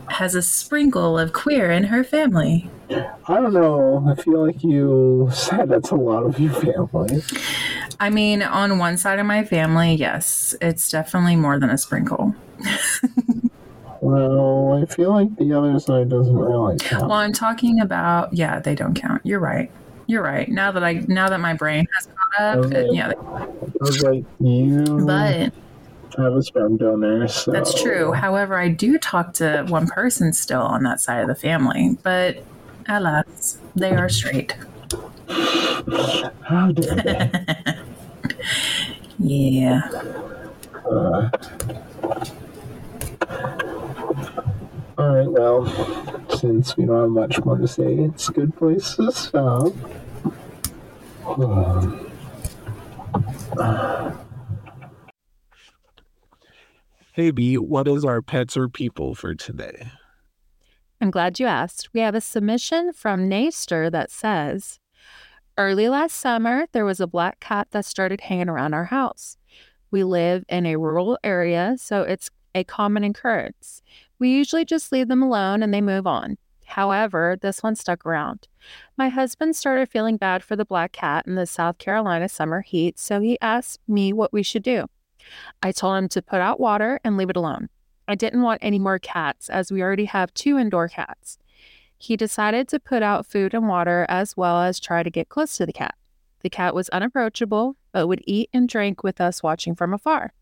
has 0.09 0.35
a 0.35 0.43
sprinkle 0.43 1.19
of 1.19 1.33
queer 1.33 1.71
in 1.71 1.85
her 1.85 2.05
family. 2.05 2.71
I 2.91 3.41
don't 3.41 3.53
know. 3.53 4.05
I 4.09 4.15
feel 4.21 4.47
like 4.47 4.63
you 4.63 5.29
said 5.33 5.69
that's 5.69 5.91
a 5.91 5.97
lot 5.97 6.23
of 6.23 6.39
your 6.39 6.53
family. 6.53 7.23
I 7.99 8.11
mean, 8.11 8.43
on 8.43 8.79
one 8.79 8.97
side 8.97 9.19
of 9.19 9.27
my 9.27 9.45
family, 9.45 9.95
yes, 9.95 10.55
it's 10.61 10.91
definitely 10.91 11.37
more 11.37 11.59
than 11.59 11.71
a 11.71 11.79
sprinkle. 11.79 12.35
Well, 14.01 14.81
I 14.83 14.87
feel 14.87 15.11
like 15.11 15.35
the 15.37 15.53
other 15.55 15.79
side 15.81 16.11
doesn't 16.11 16.37
really 16.37 16.79
count. 16.79 17.05
Well, 17.09 17.19
I'm 17.19 17.33
talking 17.33 17.81
about 17.81 18.33
yeah, 18.35 18.61
they 18.61 18.75
don't 18.75 18.95
count. 18.95 19.23
You're 19.25 19.41
right. 19.41 19.71
You're 20.07 20.23
right. 20.23 20.49
Now 20.49 20.71
that 20.71 20.85
I 20.85 21.05
now 21.09 21.29
that 21.29 21.41
my 21.41 21.55
brain 21.55 21.87
has 21.95 22.07
caught 22.07 22.45
up, 22.45 22.65
Okay. 22.67 22.81
it- 22.87 22.95
yeah, 22.95 23.13
I 23.17 23.47
was 23.81 24.03
like, 24.03 24.25
you 24.39 24.85
but 25.07 25.53
I 26.19 26.23
have 26.23 26.35
a 26.35 26.43
sperm 26.43 26.77
donor, 26.77 27.27
so 27.27 27.51
that's 27.51 27.81
true. 27.83 28.13
However, 28.13 28.57
I 28.57 28.69
do 28.69 28.99
talk 28.99 29.33
to 29.35 29.65
one 29.69 29.87
person 29.89 30.33
still 30.33 30.63
on 30.63 30.83
that 30.85 31.01
side 31.01 31.23
of 31.23 31.29
the 31.29 31.35
family, 31.35 31.97
but 32.03 32.45
alas, 32.89 33.59
they 33.75 33.91
are 33.93 34.09
straight. 34.09 34.55
How 36.43 36.73
dare 36.73 36.97
they? 36.97 37.31
Yeah. 39.19 39.81
Uh, 40.85 41.31
all 44.99 45.15
right. 45.15 45.31
Well, 45.31 45.67
since 46.37 46.77
we 46.77 46.85
don't 46.85 47.01
have 47.01 47.11
much 47.11 47.45
more 47.45 47.57
to 47.57 47.67
say, 47.67 47.95
it's 47.95 48.29
a 48.29 48.33
good 48.33 48.55
place 48.57 48.95
to 48.97 49.11
stop. 49.11 49.73
Um, 51.27 52.07
Hey 57.13 57.31
Bea, 57.31 57.57
what 57.57 57.89
is 57.89 58.05
our 58.05 58.21
pets 58.21 58.57
or 58.59 58.69
people 58.69 59.15
for 59.15 59.35
today? 59.35 59.91
I'm 61.07 61.13
glad 61.13 61.39
you 61.39 61.47
asked. 61.47 61.91
We 61.93 62.01
have 62.01 62.17
a 62.17 62.21
submission 62.21 62.93
from 62.93 63.29
Naster 63.29 63.89
that 63.91 64.11
says 64.11 64.81
Early 65.57 65.89
last 65.89 66.17
summer, 66.17 66.67
there 66.73 66.85
was 66.85 66.99
a 66.99 67.07
black 67.07 67.39
cat 67.39 67.69
that 67.71 67.85
started 67.85 68.23
hanging 68.23 68.49
around 68.49 68.75
our 68.75 68.87
house. 68.87 69.37
We 69.93 70.03
live 70.03 70.45
in 70.49 70.67
a 70.67 70.75
rural 70.75 71.17
area, 71.23 71.77
so 71.79 72.03
it's 72.03 72.29
a 72.57 72.65
common 72.65 73.05
occurrence. 73.05 73.83
We 74.19 74.31
usually 74.31 74.65
just 74.65 74.91
leave 74.91 75.07
them 75.07 75.23
alone 75.23 75.63
and 75.63 75.73
they 75.73 75.81
move 75.81 76.09
on. 76.09 76.39
However, 76.65 77.37
this 77.41 77.63
one 77.63 77.77
stuck 77.77 78.05
around. 78.05 78.49
My 78.99 79.09
husband 79.09 79.55
started 79.55 79.89
feeling 79.89 80.17
bad 80.17 80.43
for 80.43 80.57
the 80.57 80.65
black 80.65 80.91
cat 80.91 81.25
in 81.25 81.37
the 81.37 81.47
South 81.47 81.79
Carolina 81.79 82.29
summer 82.29 82.63
heat, 82.63 82.99
so 82.99 83.21
he 83.21 83.39
asked 83.41 83.79
me 83.87 84.13
what 84.13 84.33
we 84.33 84.43
should 84.43 84.65
do. 84.65 84.87
I 85.63 85.71
told 85.71 85.99
him 85.99 86.09
to 86.09 86.21
put 86.21 86.41
out 86.41 86.59
water 86.59 86.99
and 87.05 87.17
leave 87.17 87.31
it 87.31 87.37
alone. 87.37 87.69
I 88.09 88.15
didn't 88.15 88.43
want 88.43 88.61
any 88.63 88.79
more 88.79 88.99
cats 88.99 89.49
as 89.49 89.73
we 89.73 89.83
already 89.83 90.05
have 90.07 90.33
two 90.35 90.59
indoor 90.59 90.89
cats. 90.89 91.39
He 91.99 92.17
decided 92.17 92.69
to 92.69 92.79
put 92.79 93.03
out 93.03 93.27
food 93.27 93.55
and 93.55 93.69
water 93.69 94.07
as 94.09 94.37
well 94.37 94.63
as 94.63 94.79
try 94.79 95.03
to 95.03 95.11
get 95.11 95.29
close 95.29 95.57
to 95.57 95.67
the 95.67 95.73
cat. 95.73 95.95
The 96.41 96.51
cat 96.51 96.75
was 96.75 96.89
unapproachable, 96.91 97.77
but 97.93 98.07
would 98.07 98.23
eat 98.27 98.51
and 98.53 98.69
drink 98.69 99.03
with 99.03 99.21
us 99.21 99.43
watching 99.43 99.75
from 99.75 99.93
afar. 99.95 100.33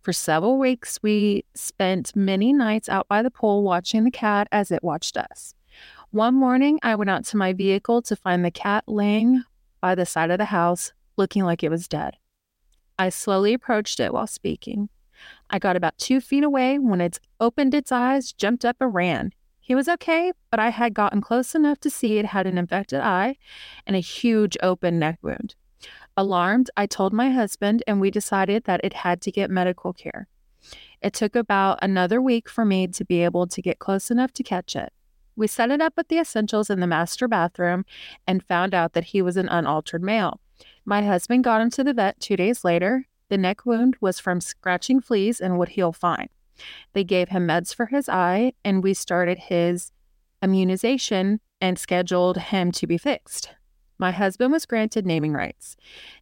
For 0.00 0.12
several 0.12 0.58
weeks, 0.58 0.98
we 1.02 1.44
spent 1.54 2.16
many 2.16 2.52
nights 2.52 2.88
out 2.88 3.08
by 3.08 3.22
the 3.22 3.30
pool 3.30 3.62
watching 3.62 4.04
the 4.04 4.10
cat 4.10 4.48
as 4.50 4.70
it 4.70 4.82
watched 4.82 5.16
us. 5.16 5.54
One 6.10 6.34
morning, 6.34 6.78
I 6.82 6.94
went 6.94 7.10
out 7.10 7.24
to 7.26 7.36
my 7.36 7.52
vehicle 7.52 8.02
to 8.02 8.16
find 8.16 8.44
the 8.44 8.50
cat 8.50 8.84
laying 8.86 9.44
by 9.80 9.94
the 9.94 10.06
side 10.06 10.30
of 10.30 10.38
the 10.38 10.46
house, 10.46 10.92
looking 11.16 11.44
like 11.44 11.62
it 11.62 11.70
was 11.70 11.86
dead. 11.86 12.16
I 12.98 13.10
slowly 13.10 13.52
approached 13.52 14.00
it 14.00 14.12
while 14.12 14.26
speaking. 14.26 14.88
I 15.50 15.58
got 15.58 15.76
about 15.76 15.98
two 15.98 16.20
feet 16.20 16.44
away 16.44 16.78
when 16.78 17.00
it 17.00 17.20
opened 17.40 17.74
its 17.74 17.90
eyes, 17.90 18.32
jumped 18.32 18.64
up, 18.64 18.76
and 18.80 18.92
ran. 18.92 19.32
He 19.60 19.74
was 19.74 19.88
okay, 19.88 20.32
but 20.50 20.60
I 20.60 20.70
had 20.70 20.94
gotten 20.94 21.20
close 21.20 21.54
enough 21.54 21.78
to 21.80 21.90
see 21.90 22.18
it 22.18 22.26
had 22.26 22.46
an 22.46 22.58
infected 22.58 23.00
eye 23.00 23.36
and 23.86 23.94
a 23.94 24.00
huge 24.00 24.56
open 24.62 24.98
neck 24.98 25.18
wound. 25.22 25.54
Alarmed, 26.16 26.70
I 26.76 26.86
told 26.86 27.12
my 27.12 27.30
husband, 27.30 27.82
and 27.86 28.00
we 28.00 28.10
decided 28.10 28.64
that 28.64 28.80
it 28.82 28.92
had 28.92 29.20
to 29.22 29.30
get 29.30 29.50
medical 29.50 29.92
care. 29.92 30.26
It 31.00 31.12
took 31.12 31.36
about 31.36 31.78
another 31.80 32.20
week 32.20 32.48
for 32.48 32.64
me 32.64 32.88
to 32.88 33.04
be 33.04 33.22
able 33.22 33.46
to 33.46 33.62
get 33.62 33.78
close 33.78 34.10
enough 34.10 34.32
to 34.32 34.42
catch 34.42 34.74
it. 34.74 34.92
We 35.36 35.46
set 35.46 35.70
it 35.70 35.80
up 35.80 35.94
with 35.96 36.08
the 36.08 36.18
essentials 36.18 36.68
in 36.70 36.80
the 36.80 36.86
master 36.86 37.28
bathroom 37.28 37.84
and 38.26 38.42
found 38.42 38.74
out 38.74 38.94
that 38.94 39.04
he 39.04 39.22
was 39.22 39.36
an 39.36 39.48
unaltered 39.48 40.02
male. 40.02 40.40
My 40.84 41.02
husband 41.02 41.44
got 41.44 41.60
him 41.60 41.70
to 41.70 41.84
the 41.84 41.94
vet 41.94 42.18
two 42.18 42.36
days 42.36 42.64
later. 42.64 43.06
The 43.28 43.38
neck 43.38 43.66
wound 43.66 43.96
was 44.00 44.18
from 44.18 44.40
scratching 44.40 45.00
fleas 45.00 45.40
and 45.40 45.58
would 45.58 45.70
heal 45.70 45.92
fine. 45.92 46.28
They 46.92 47.04
gave 47.04 47.28
him 47.28 47.46
meds 47.46 47.74
for 47.74 47.86
his 47.86 48.08
eye, 48.08 48.52
and 48.64 48.82
we 48.82 48.94
started 48.94 49.38
his 49.38 49.92
immunization 50.42 51.40
and 51.60 51.78
scheduled 51.78 52.38
him 52.38 52.72
to 52.72 52.86
be 52.86 52.98
fixed. 52.98 53.50
My 53.98 54.12
husband 54.12 54.52
was 54.52 54.66
granted 54.66 55.06
naming 55.06 55.32
rights. 55.32 55.76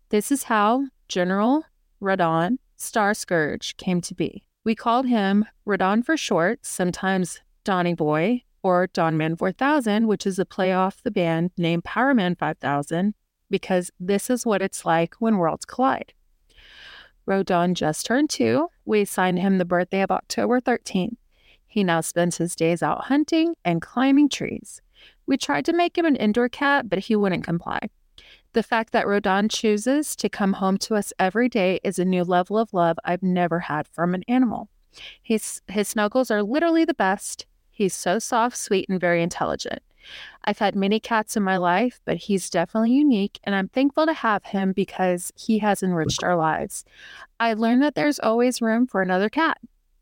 This 0.09 0.33
is 0.33 0.45
how 0.45 0.87
General 1.09 1.65
Radon 2.03 2.59
Star 2.77 3.15
Scourge 3.15 3.77
came 3.77 4.01
to 4.03 4.15
be. 4.15 4.45
We 4.65 4.75
called 4.75 5.07
him 5.07 5.45
Radon 5.67 6.05
for 6.05 6.17
short, 6.17 6.65
sometimes 6.67 7.41
Donny 7.65 7.95
Boy, 7.95 8.43
or 8.63 8.89
Don 8.89 9.17
Man 9.17 9.37
4000, 9.37 10.07
which 10.07 10.27
is 10.27 10.39
a 10.39 10.45
play 10.45 10.73
off 10.73 11.03
the 11.03 11.11
band 11.11 11.53
name 11.57 11.83
Powerman 11.83 12.37
5000, 12.37 13.15
because 13.49 13.91
this 14.01 14.29
is 14.29 14.45
what 14.45 14.63
it's 14.63 14.85
like 14.85 15.15
when 15.19 15.37
worlds 15.37 15.65
collide. 15.65 16.13
Rodon 17.27 17.75
just 17.75 18.07
turned 18.07 18.31
two. 18.31 18.69
We 18.85 19.03
assigned 19.03 19.39
him 19.39 19.59
the 19.59 19.65
birthday 19.65 20.03
of 20.03 20.11
October 20.11 20.61
13th. 20.61 21.17
He 21.67 21.85
now 21.85 22.01
spends 22.01 22.39
his 22.39 22.55
days 22.55 22.83
out 22.83 23.05
hunting 23.05 23.55
and 23.65 23.83
climbing 23.83 24.29
trees. 24.29 24.81
We 25.27 25.37
tried 25.37 25.65
to 25.67 25.73
make 25.73 25.99
him 25.99 26.07
an 26.07 26.17
indoor 26.17 26.49
cat, 26.49 26.89
but 26.89 27.01
he 27.01 27.17
wouldn't 27.17 27.45
comply. 27.45 27.81
The 28.53 28.63
fact 28.63 28.93
that 28.93 29.07
Rodon 29.07 29.51
chooses 29.51 30.17
to 30.17 30.29
come 30.29 30.55
home 30.55 30.79
to 30.79 30.95
us 30.95 31.13
every 31.19 31.49
day 31.49 31.81
is 31.85 31.99
a 31.99 32.05
new 32.05 32.25
level 32.25 32.57
of 32.57 32.73
love 32.73 32.97
I've 33.05 33.23
never 33.23 33.61
had 33.61 33.87
from 33.89 34.15
an 34.15 34.25
animal. 34.29 34.71
His, 35.23 35.61
his 35.69 35.89
snuggles 35.89 36.31
are 36.31 36.43
literally 36.43 36.85
the 36.85 36.95
best. 36.95 37.45
He's 37.71 37.95
so 37.95 38.19
soft, 38.19 38.57
sweet, 38.57 38.89
and 38.89 38.99
very 38.99 39.23
intelligent. 39.23 39.83
I've 40.45 40.59
had 40.59 40.77
many 40.77 41.01
cats 41.01 41.37
in 41.37 41.43
my 41.43 41.57
life, 41.57 42.01
but 42.05 42.17
he's 42.17 42.51
definitely 42.51 42.93
unique, 42.93 43.41
and 43.45 43.55
I'm 43.55 43.69
thankful 43.69 44.07
to 44.07 44.13
have 44.13 44.45
him 44.45 44.73
because 44.73 45.33
he 45.37 45.59
has 45.59 45.83
enriched 45.83 46.23
our 46.23 46.37
lives. 46.37 46.85
I 47.41 47.55
learned 47.55 47.83
that 47.83 47.95
there's 47.95 48.19
always 48.19 48.63
room 48.63 48.87
for 48.87 49.03
another 49.03 49.29
cat. 49.29 49.59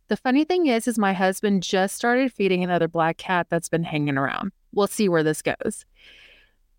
The 0.08 0.16
funny 0.16 0.44
thing 0.44 0.66
is, 0.66 0.86
is 0.86 0.98
my 0.98 1.14
husband 1.14 1.62
just 1.62 1.96
started 1.96 2.32
feeding 2.32 2.62
another 2.62 2.88
black 2.88 3.16
cat 3.16 3.46
that's 3.48 3.70
been 3.70 3.84
hanging 3.84 4.18
around. 4.18 4.52
We'll 4.72 4.86
see 4.86 5.08
where 5.08 5.22
this 5.22 5.40
goes. 5.40 5.86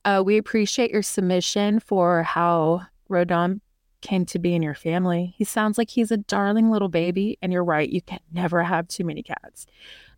Uh, 0.03 0.21
we 0.23 0.37
appreciate 0.37 0.91
your 0.91 1.01
submission 1.01 1.79
for 1.79 2.21
how 2.21 2.83
Rodon 3.09 3.61
came 4.01 4.25
to 4.27 4.37
be 4.37 4.53
in 4.53 4.61
your 4.61 4.75
family. 4.75 5.33
He 5.35 5.43
sounds 5.43 5.79
like 5.79 5.89
he's 5.89 6.11
a 6.11 6.17
darling 6.17 6.69
little 6.69 6.89
baby, 6.89 7.39
and 7.41 7.51
you're 7.51 7.63
right, 7.63 7.89
you 7.89 8.01
can 8.01 8.19
never 8.31 8.61
have 8.61 8.87
too 8.87 9.03
many 9.03 9.23
cats. 9.23 9.65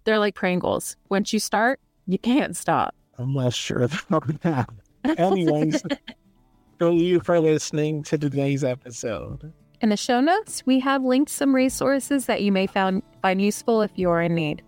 They're 0.03 0.19
like 0.19 0.35
Pringles. 0.35 0.97
Once 1.09 1.31
you 1.31 1.39
start, 1.39 1.79
you 2.07 2.17
can't 2.17 2.55
stop. 2.55 2.95
I'm 3.17 3.35
less 3.35 3.53
sure 3.53 3.83
about 3.83 4.41
that. 4.41 4.69
Anyways, 5.17 5.81
thank 6.79 7.01
you 7.01 7.19
for 7.19 7.39
listening 7.39 8.03
to 8.03 8.17
today's 8.17 8.63
episode. 8.63 9.53
In 9.79 9.89
the 9.89 9.97
show 9.97 10.19
notes, 10.19 10.65
we 10.65 10.79
have 10.79 11.03
linked 11.03 11.29
some 11.29 11.53
resources 11.53 12.25
that 12.25 12.41
you 12.41 12.51
may 12.51 12.65
found, 12.65 13.03
find 13.21 13.39
useful 13.41 13.81
if 13.83 13.91
you 13.95 14.09
are 14.09 14.21
in 14.21 14.33
need. 14.33 14.63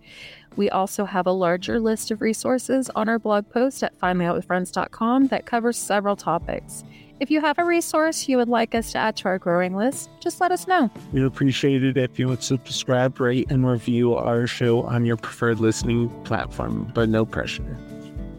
We 0.56 0.70
also 0.70 1.04
have 1.04 1.26
a 1.26 1.32
larger 1.32 1.80
list 1.80 2.10
of 2.10 2.20
resources 2.20 2.90
on 2.94 3.08
our 3.08 3.18
blog 3.18 3.48
post 3.50 3.82
at 3.82 3.98
finallyoutwithfriends.com 3.98 5.28
that 5.28 5.46
covers 5.46 5.78
several 5.78 6.16
topics. 6.16 6.84
If 7.20 7.30
you 7.30 7.42
have 7.42 7.58
a 7.58 7.64
resource 7.66 8.28
you 8.28 8.38
would 8.38 8.48
like 8.48 8.74
us 8.74 8.92
to 8.92 8.98
add 8.98 9.14
to 9.16 9.26
our 9.26 9.38
growing 9.38 9.76
list, 9.76 10.08
just 10.20 10.40
let 10.40 10.52
us 10.52 10.66
know. 10.66 10.90
We'd 11.12 11.24
appreciate 11.24 11.84
it 11.84 11.98
if 11.98 12.18
you 12.18 12.28
would 12.28 12.42
subscribe, 12.42 13.20
rate, 13.20 13.50
and 13.50 13.68
review 13.68 14.14
our 14.14 14.46
show 14.46 14.84
on 14.84 15.04
your 15.04 15.18
preferred 15.18 15.60
listening 15.60 16.08
platform, 16.24 16.90
but 16.94 17.10
no 17.10 17.26
pressure. 17.26 17.76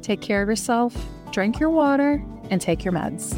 Take 0.01 0.21
care 0.21 0.41
of 0.41 0.49
yourself, 0.49 0.95
drink 1.31 1.59
your 1.59 1.69
water, 1.69 2.25
and 2.49 2.59
take 2.59 2.83
your 2.83 2.91
meds. 2.91 3.37